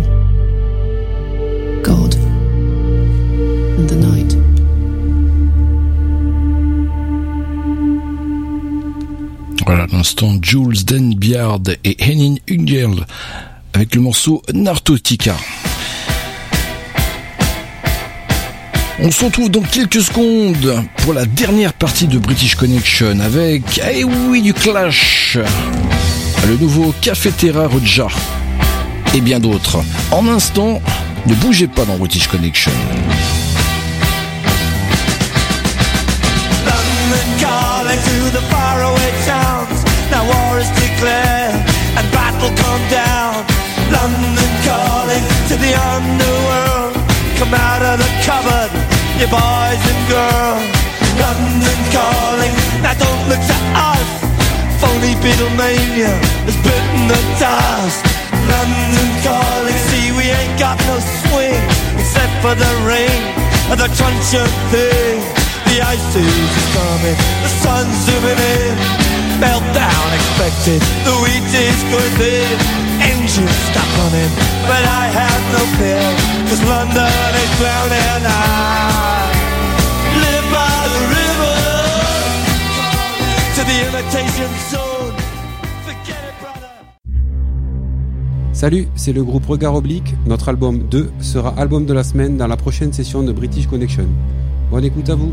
[9.72, 13.06] Voilà, l'instant, Jules Denbiard et Henning Ungerl
[13.72, 15.36] avec le morceau Narcotica.
[18.98, 24.02] On se retrouve dans quelques secondes pour la dernière partie de British Connection avec, eh
[24.02, 25.38] oui, du Clash,
[26.48, 28.08] le nouveau Cafetera Roja
[29.14, 29.78] et bien d'autres.
[30.10, 30.82] En instant,
[31.28, 32.72] ne bougez pas dans British Connection.
[45.70, 46.94] The underworld.
[47.38, 48.70] Come out of the cupboard,
[49.18, 50.66] you boys and girls.
[51.22, 54.08] London calling, now don't look to us.
[54.82, 56.10] Phony Beatlemania
[56.46, 58.02] has bitten the dust.
[58.50, 61.62] London calling, see we ain't got no swing
[62.00, 63.22] except for the rain
[63.70, 65.22] and the truncheon thing.
[65.70, 68.74] The ice is coming, the sun's zooming in.
[69.38, 71.78] Meltdown expected, the wheat is
[72.18, 72.99] thin.
[88.52, 90.14] Salut, c'est le groupe Regard Oblique.
[90.26, 94.06] Notre album 2 sera album de la semaine dans la prochaine session de British Connection.
[94.72, 95.32] Bonne écoute à vous.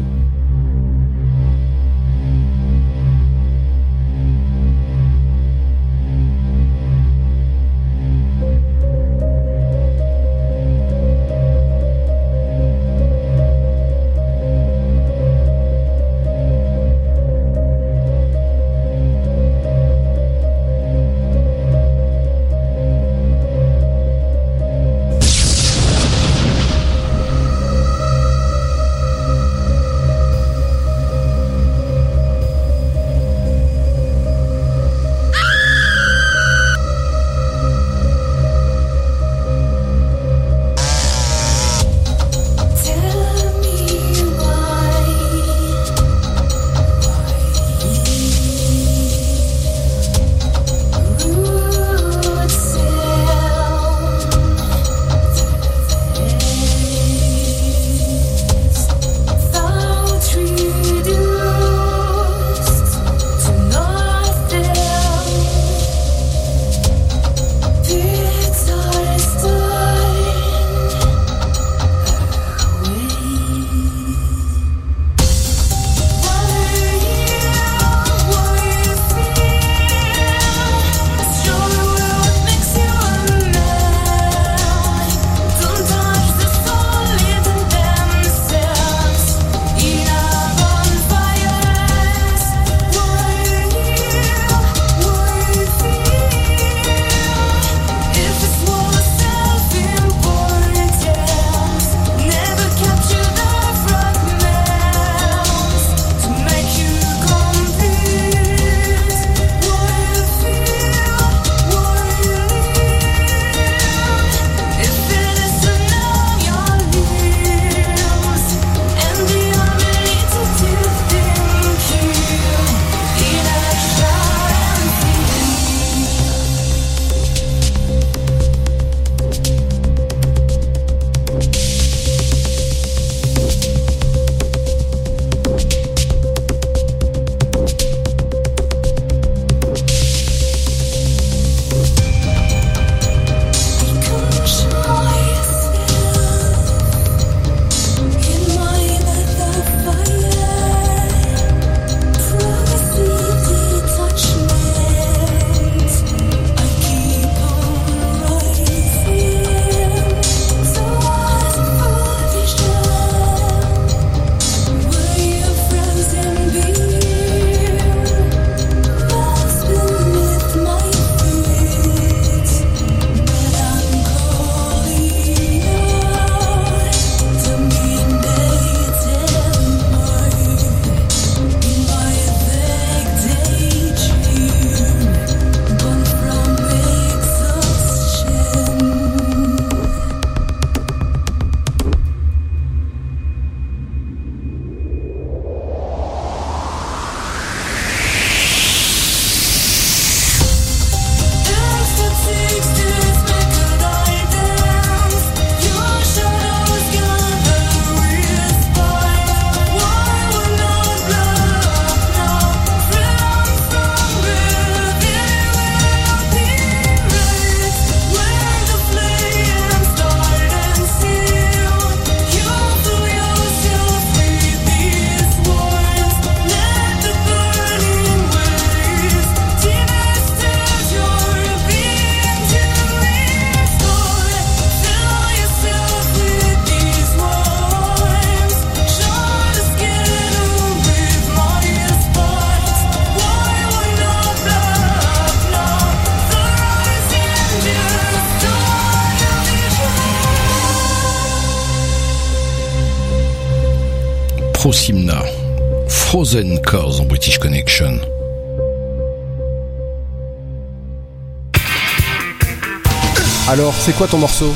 [263.87, 264.53] C'est quoi ton morceau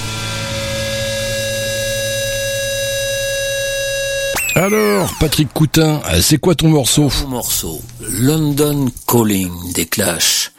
[4.56, 10.52] Alors, Patrick Coutin, c'est quoi ton morceau Mon morceau, London Calling des Clash.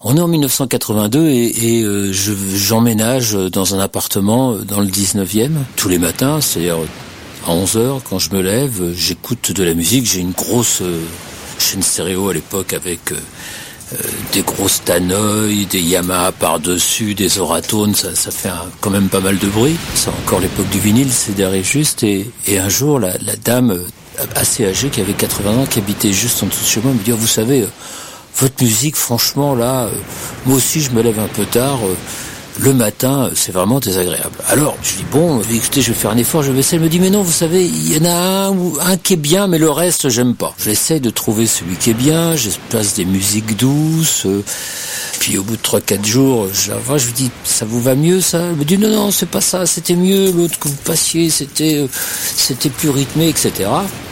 [0.00, 5.64] On est en 1982 et, et, euh, je- j'emménage dans un appartement dans le 19e
[5.76, 6.76] tous les matins, c'est-à-dire
[7.46, 11.00] à 11h quand je me lève, j'écoute de la musique, j'ai une grosse euh,
[11.58, 13.16] chaîne stéréo à l'époque avec euh,
[13.92, 13.96] euh,
[14.32, 18.50] des grosses tannoy, des Yamaha par-dessus, des oratones, ça, fait
[18.80, 19.76] quand même pas mal de bruit.
[19.94, 22.02] C'est encore l'époque du vinyle, c'est derrière juste.
[22.02, 26.42] Et, un jour, la, dame euh, assez âgée qui avait 80 ans, qui habitait juste
[26.42, 27.68] en dessous de chez moi, me dit, Ah, vous savez, euh,
[28.38, 29.88] votre musique, franchement, là,
[30.46, 31.78] moi aussi, je me lève un peu tard.
[32.60, 34.36] Le matin, c'est vraiment désagréable.
[34.48, 36.76] Alors, je dis bon, écoutez, je vais faire un effort, je vais essayer.
[36.78, 38.52] Elle me dit mais non, vous savez, il y en a
[38.90, 40.54] un qui est bien, mais le reste, j'aime pas.
[40.62, 42.36] J'essaie de trouver celui qui est bien.
[42.36, 44.26] Je place des musiques douces.
[44.26, 44.42] euh,
[45.20, 47.94] puis au bout de 3-4 jours, je la vois, je lui dis ça vous va
[47.94, 48.40] mieux ça?
[48.50, 50.30] Elle me dit non non, c'est pas ça, c'était mieux.
[50.32, 51.86] L'autre que vous passiez, c'était euh,
[52.36, 53.52] c'était plus rythmé, etc.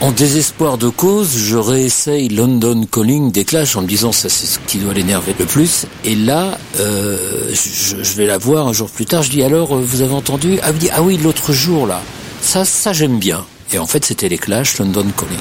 [0.01, 4.47] En désespoir de cause, je réessaye London Calling des Clash en me disant ça c'est
[4.47, 5.87] ce qui doit l'énerver le plus.
[6.05, 9.23] Et là, euh, je, je vais la voir un jour plus tard.
[9.23, 10.59] Je dis alors, euh, vous avez entendu?
[10.63, 12.01] Ah, ah oui, l'autre jour là,
[12.41, 13.45] ça, ça j'aime bien.
[13.73, 15.39] Et en fait, c'était les Clash London Calling.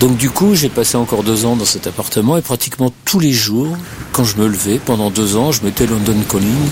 [0.00, 3.32] Donc du coup, j'ai passé encore deux ans dans cet appartement et pratiquement tous les
[3.32, 3.76] jours,
[4.12, 6.68] quand je me levais, pendant deux ans, je mettais London Calling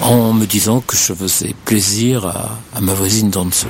[0.00, 3.66] en me disant que je faisais plaisir à, à ma voisine d'en dessous.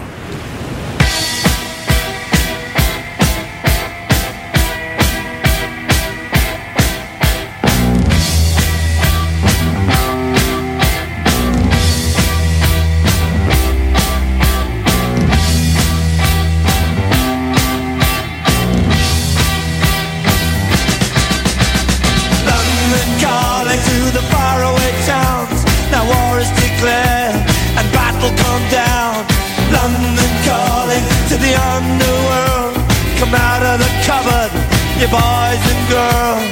[35.07, 36.47] You boys and girls.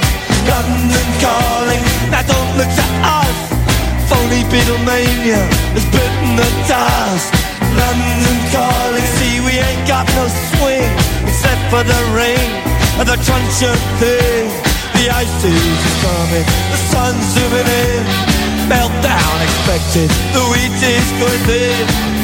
[0.47, 3.37] London calling, now don't look to us.
[4.09, 5.43] Phony Beatlemania
[5.75, 7.33] has bitten the dust.
[7.75, 10.91] London calling, see we ain't got no swing
[11.27, 12.51] except for the rain
[12.99, 14.47] and the truncheon thing.
[14.95, 18.03] The ice is coming, the sun's zooming in.
[18.71, 22.24] Meltdown expected, the wheat is going thin.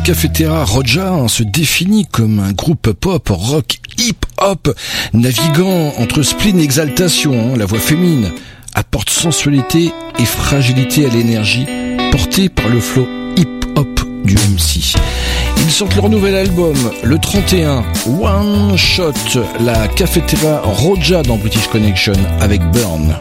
[0.00, 4.74] la Cafetera Roja se définit comme un groupe pop, rock, hip-hop,
[5.12, 8.32] naviguant entre spleen et exaltation, hein, la voix féminine
[8.72, 11.66] apporte sensualité et fragilité à l'énergie
[12.12, 13.06] portée par le flow
[13.36, 14.94] hip-hop du MC.
[15.58, 19.12] Ils sortent leur nouvel album le 31, One Shot,
[19.60, 23.16] la Cafetera Roja dans British Connection avec Burn.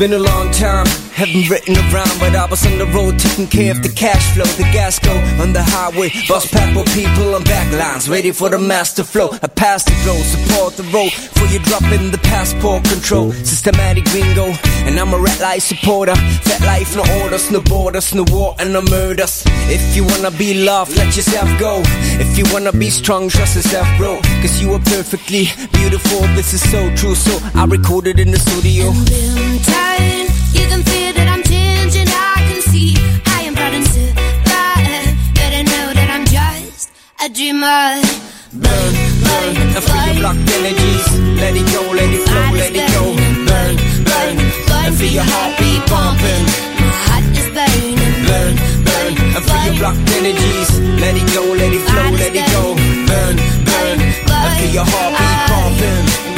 [0.00, 0.86] Been a long time,
[1.20, 4.32] haven't written a rhyme, but I was on the road taking care of the cash
[4.32, 4.48] flow.
[4.56, 8.48] The gas go on the highway, bus packed with people on back lines, ready for
[8.48, 9.28] the master flow.
[9.42, 13.32] I pass the road, support the road, for you drop in the passport control.
[13.44, 14.46] Systematic bingo,
[14.88, 16.16] and I'm a red light supporter.
[16.16, 19.44] Fat life, no orders, no borders, no war and no murders.
[19.68, 21.82] If you wanna be loved, let yourself go.
[22.16, 24.16] If you wanna be strong, trust yourself, bro.
[24.40, 27.14] Cause you are perfectly beautiful, this is so true.
[27.14, 28.88] So I recorded in the studio.
[30.50, 30.60] Time.
[30.60, 32.08] You can feel that I'm changing.
[32.08, 32.94] I can see
[33.26, 35.14] I am proud and survive.
[35.34, 36.90] But I know that I'm just
[37.24, 38.00] a dreamer.
[38.52, 38.92] burn,
[39.24, 41.06] burn, and free your blocked energies.
[41.38, 43.04] Let it go, let it flow, let it go.
[43.46, 43.74] Burn,
[44.04, 44.34] burn,
[44.86, 46.44] and feel your heartbeat pumping.
[46.80, 47.98] My heart is burning.
[48.26, 48.54] Burn,
[48.86, 50.70] burn, and free your blocked energies.
[51.00, 52.62] Let it go, let it flow, let it go.
[53.08, 53.36] Burn,
[53.66, 56.29] burn, and feel your heartbeat pumping.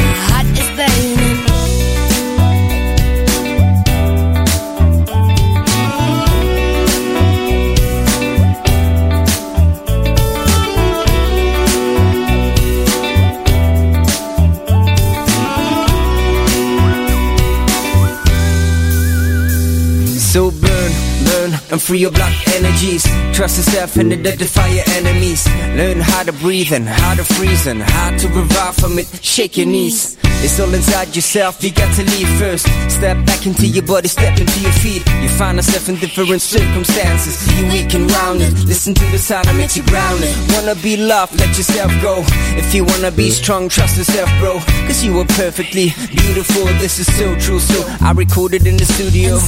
[21.73, 23.03] And free your block energies.
[23.35, 25.49] Trust yourself and identify your enemies.
[25.74, 29.09] Learn how to breathe and how to freeze and how to revive from it.
[29.23, 30.19] Shake your knees.
[30.44, 32.66] It's all inside yourself, you got to leave first.
[32.90, 35.07] Step back into your body, step into your feet.
[35.23, 37.47] You find yourself in different circumstances.
[37.57, 38.53] You weak and rounded.
[38.65, 40.35] Listen to the sound that makes you grounded.
[40.51, 42.24] Wanna be loved, let yourself go.
[42.59, 44.59] If you wanna be strong, trust yourself, bro.
[44.86, 46.65] Cause you are perfectly beautiful.
[46.82, 49.39] This is so true, so I recorded in the studio.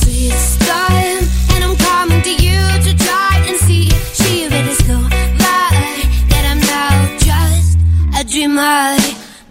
[8.35, 8.99] Dreamer.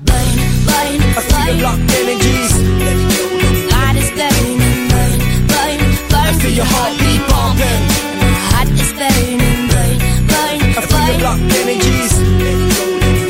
[0.03, 0.27] Burn,
[0.67, 2.51] burn, I feel the blocked energies.
[3.71, 4.59] heart is burning.
[4.91, 5.13] Burn,
[5.51, 5.79] burn,
[6.11, 6.27] burn.
[6.27, 7.83] I feel your heartbeat pumping.
[8.19, 9.39] My heart is burning.
[9.71, 9.95] Burn,
[10.27, 12.13] burn, I feel your blocked energies.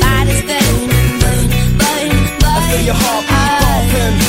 [0.02, 0.90] heart is burning.
[1.22, 1.46] Burn,
[1.78, 2.10] burn,
[2.42, 2.58] burn.
[2.58, 4.23] I feel your heartbeat pumping.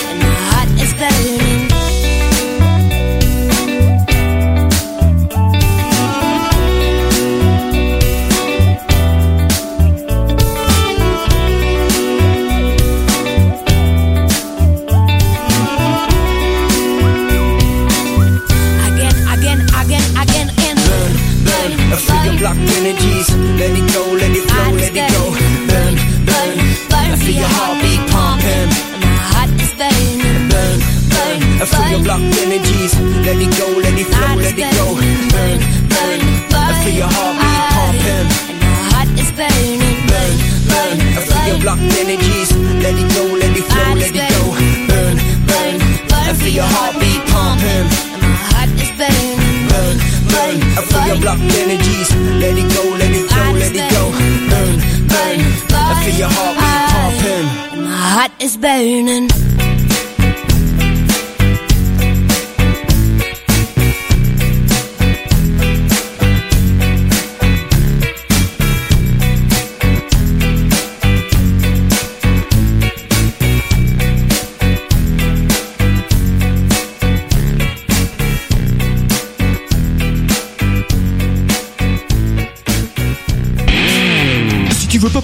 [27.25, 28.69] Feel your heartbeat pumping.
[29.01, 30.21] My heart is burning.
[30.51, 30.77] Burn,
[31.09, 32.93] burn, I feel your blocked energies.
[33.25, 34.85] Let it go, let it flow, let it go.
[35.33, 35.57] Burn,
[35.89, 36.19] burn,
[36.53, 38.27] I feel your heartbeat pumping.
[38.61, 39.81] My heart is burning.
[40.05, 40.33] Burn,
[40.69, 42.49] burn, I feel your blocked energies.
[42.83, 44.41] Let it go, let it flow, let it go.
[44.85, 45.15] Burn,
[45.49, 45.75] burn,
[46.13, 47.89] I feel your heartbeat pumping.
[48.21, 49.41] My heart is burning.
[49.69, 49.97] Burn,
[50.29, 52.09] burn, I feel your blocked energies.
[52.37, 54.03] Let it go, let it flow, let it go.
[54.45, 54.77] Burn,
[55.09, 55.39] burn,
[55.87, 57.83] I feel your heartbeat pumping.
[57.83, 59.74] My heart is burning.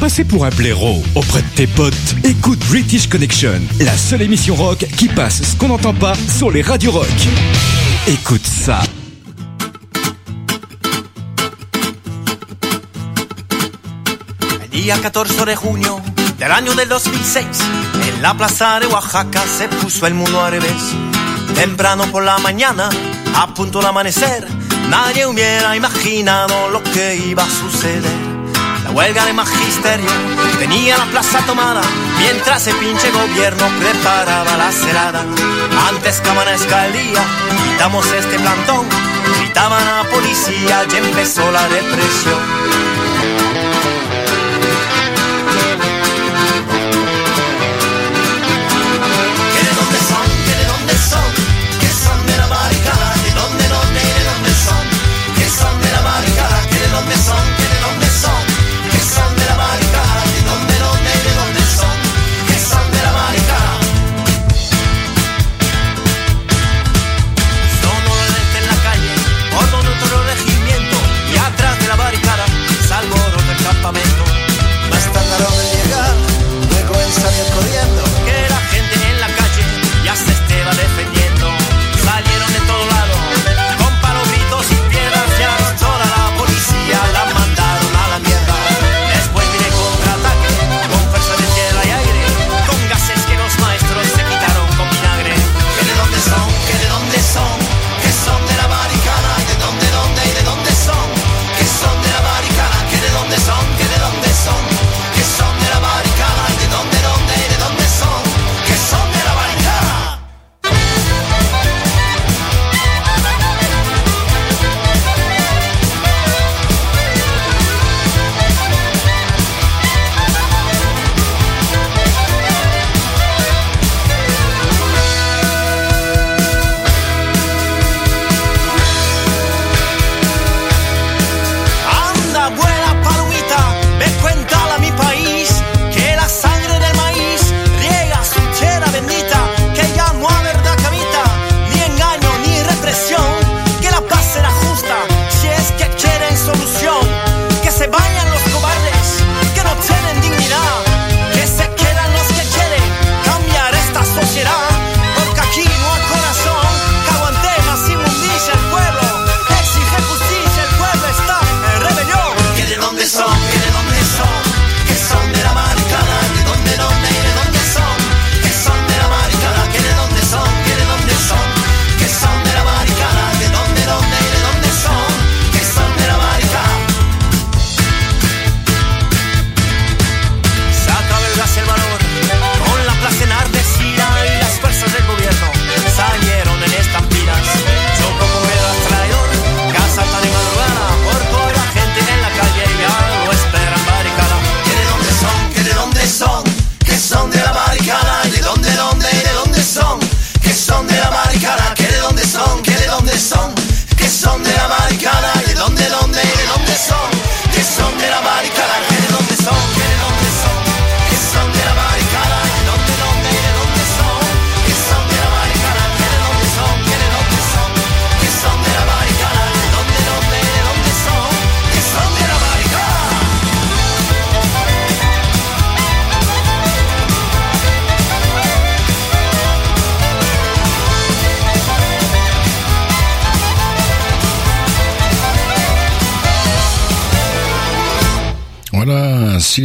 [0.01, 4.79] Passer pour un blaireau auprès de tes potes, écoute British Connection, la seule émission rock
[4.97, 7.05] qui passe ce qu'on n'entend pas sur les radios rock.
[8.07, 8.81] Écoute ça.
[14.63, 16.01] El día 14 de junio
[16.39, 17.45] del año del 2006,
[18.15, 20.95] en la plaza de Oaxaca se puso el mundo al revés.
[21.53, 22.89] Temprano por la mañana,
[23.35, 24.47] a punto de amanecer,
[24.89, 28.30] nadie hubiera imaginado lo que iba a suceder.
[28.93, 30.09] Huelga de magisterio
[30.59, 31.81] tenía la plaza tomada,
[32.19, 35.26] mientras el pinche gobierno preparaba la celada.
[35.89, 36.93] Antes que amanezca el
[37.63, 38.85] quitamos este plantón,
[39.39, 42.90] gritaban a la policía y empezó la represión.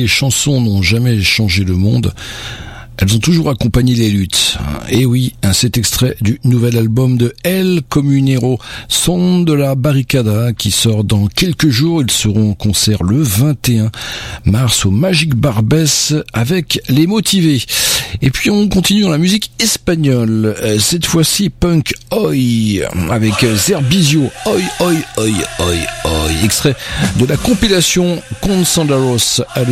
[0.06, 2.14] Les chansons n'ont jamais changé le monde,
[2.96, 4.56] elles ont toujours accompagné les luttes.
[4.88, 10.70] Et oui, cet extrait du nouvel album de El Comunero, Son de la Barricada, qui
[10.70, 12.02] sort dans quelques jours.
[12.02, 13.90] Ils seront en concert le 21
[14.44, 17.62] mars au Magic Barbès avec les motivés.
[18.22, 20.54] Et puis on continue dans la musique espagnole.
[20.62, 22.32] Euh, Cette fois-ci punk oi
[23.10, 25.30] avec Zerbizio oi oi oi
[25.60, 25.74] oi
[26.04, 26.30] oi.
[26.44, 26.74] Extrait
[27.18, 29.64] de la compilation Consandaros à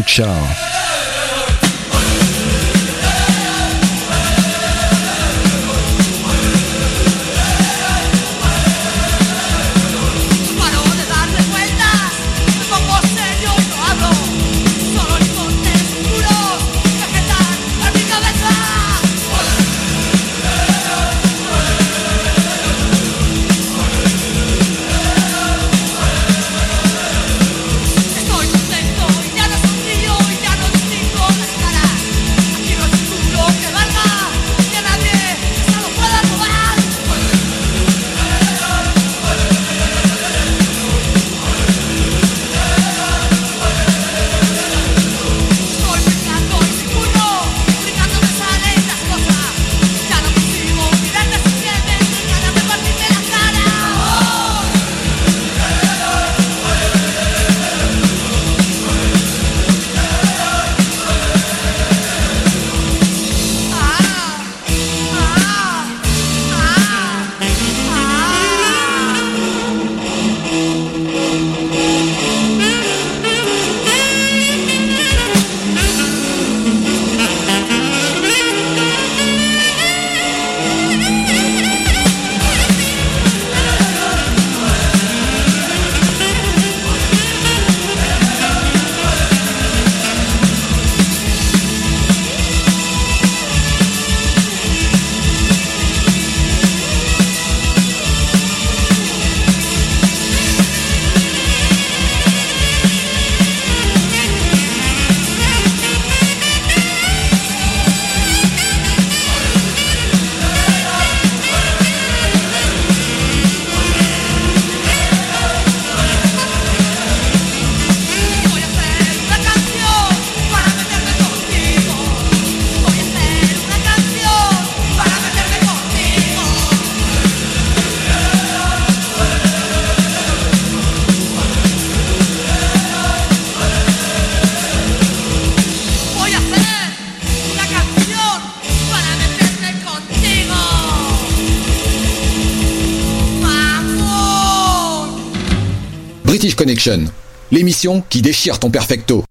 [147.50, 149.24] L'émission qui déchire ton perfecto.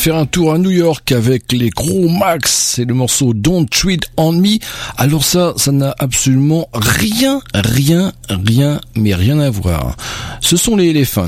[0.00, 4.00] Faire un tour à New York avec les gros Max et le morceau Don't Treat
[4.16, 4.56] on Me.
[4.96, 9.96] Alors ça, ça n'a absolument rien, rien, rien, mais rien à voir.
[10.40, 11.26] Ce sont les Elephants.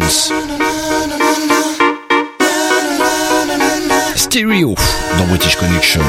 [4.16, 4.74] Stereo
[5.18, 6.00] dans British Connection.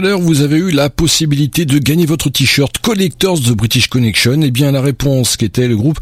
[0.00, 4.40] Vous avez eu la possibilité de gagner votre t-shirt Collectors de British Connection.
[4.42, 6.00] Et bien la réponse qui était le groupe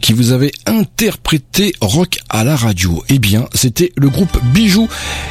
[0.00, 3.02] qui vous avait interprété rock à la radio.
[3.08, 4.88] Eh bien, c'était le groupe Bijou.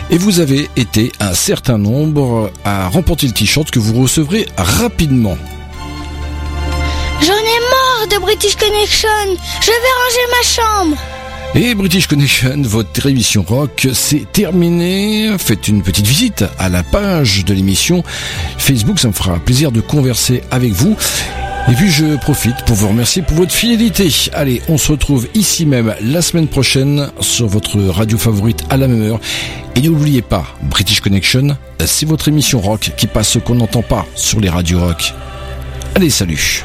[0.09, 5.37] Et vous avez été un certain nombre à remporter le t-shirt que vous recevrez rapidement.
[7.21, 9.07] J'en ai marre de British Connection.
[9.61, 11.20] Je vais ranger ma chambre.
[11.53, 15.35] Et British Connection, votre émission rock, c'est terminé.
[15.37, 18.03] Faites une petite visite à la page de l'émission
[18.57, 20.95] Facebook, ça me fera plaisir de converser avec vous.
[21.69, 24.07] Et puis je profite pour vous remercier pour votre fidélité.
[24.31, 28.87] Allez, on se retrouve ici même la semaine prochaine sur votre radio favorite à la
[28.87, 29.19] même heure.
[29.75, 34.05] Et n'oubliez pas, British Connection, c'est votre émission rock qui passe ce qu'on n'entend pas
[34.15, 35.13] sur les radios rock.
[35.95, 36.63] Allez, salut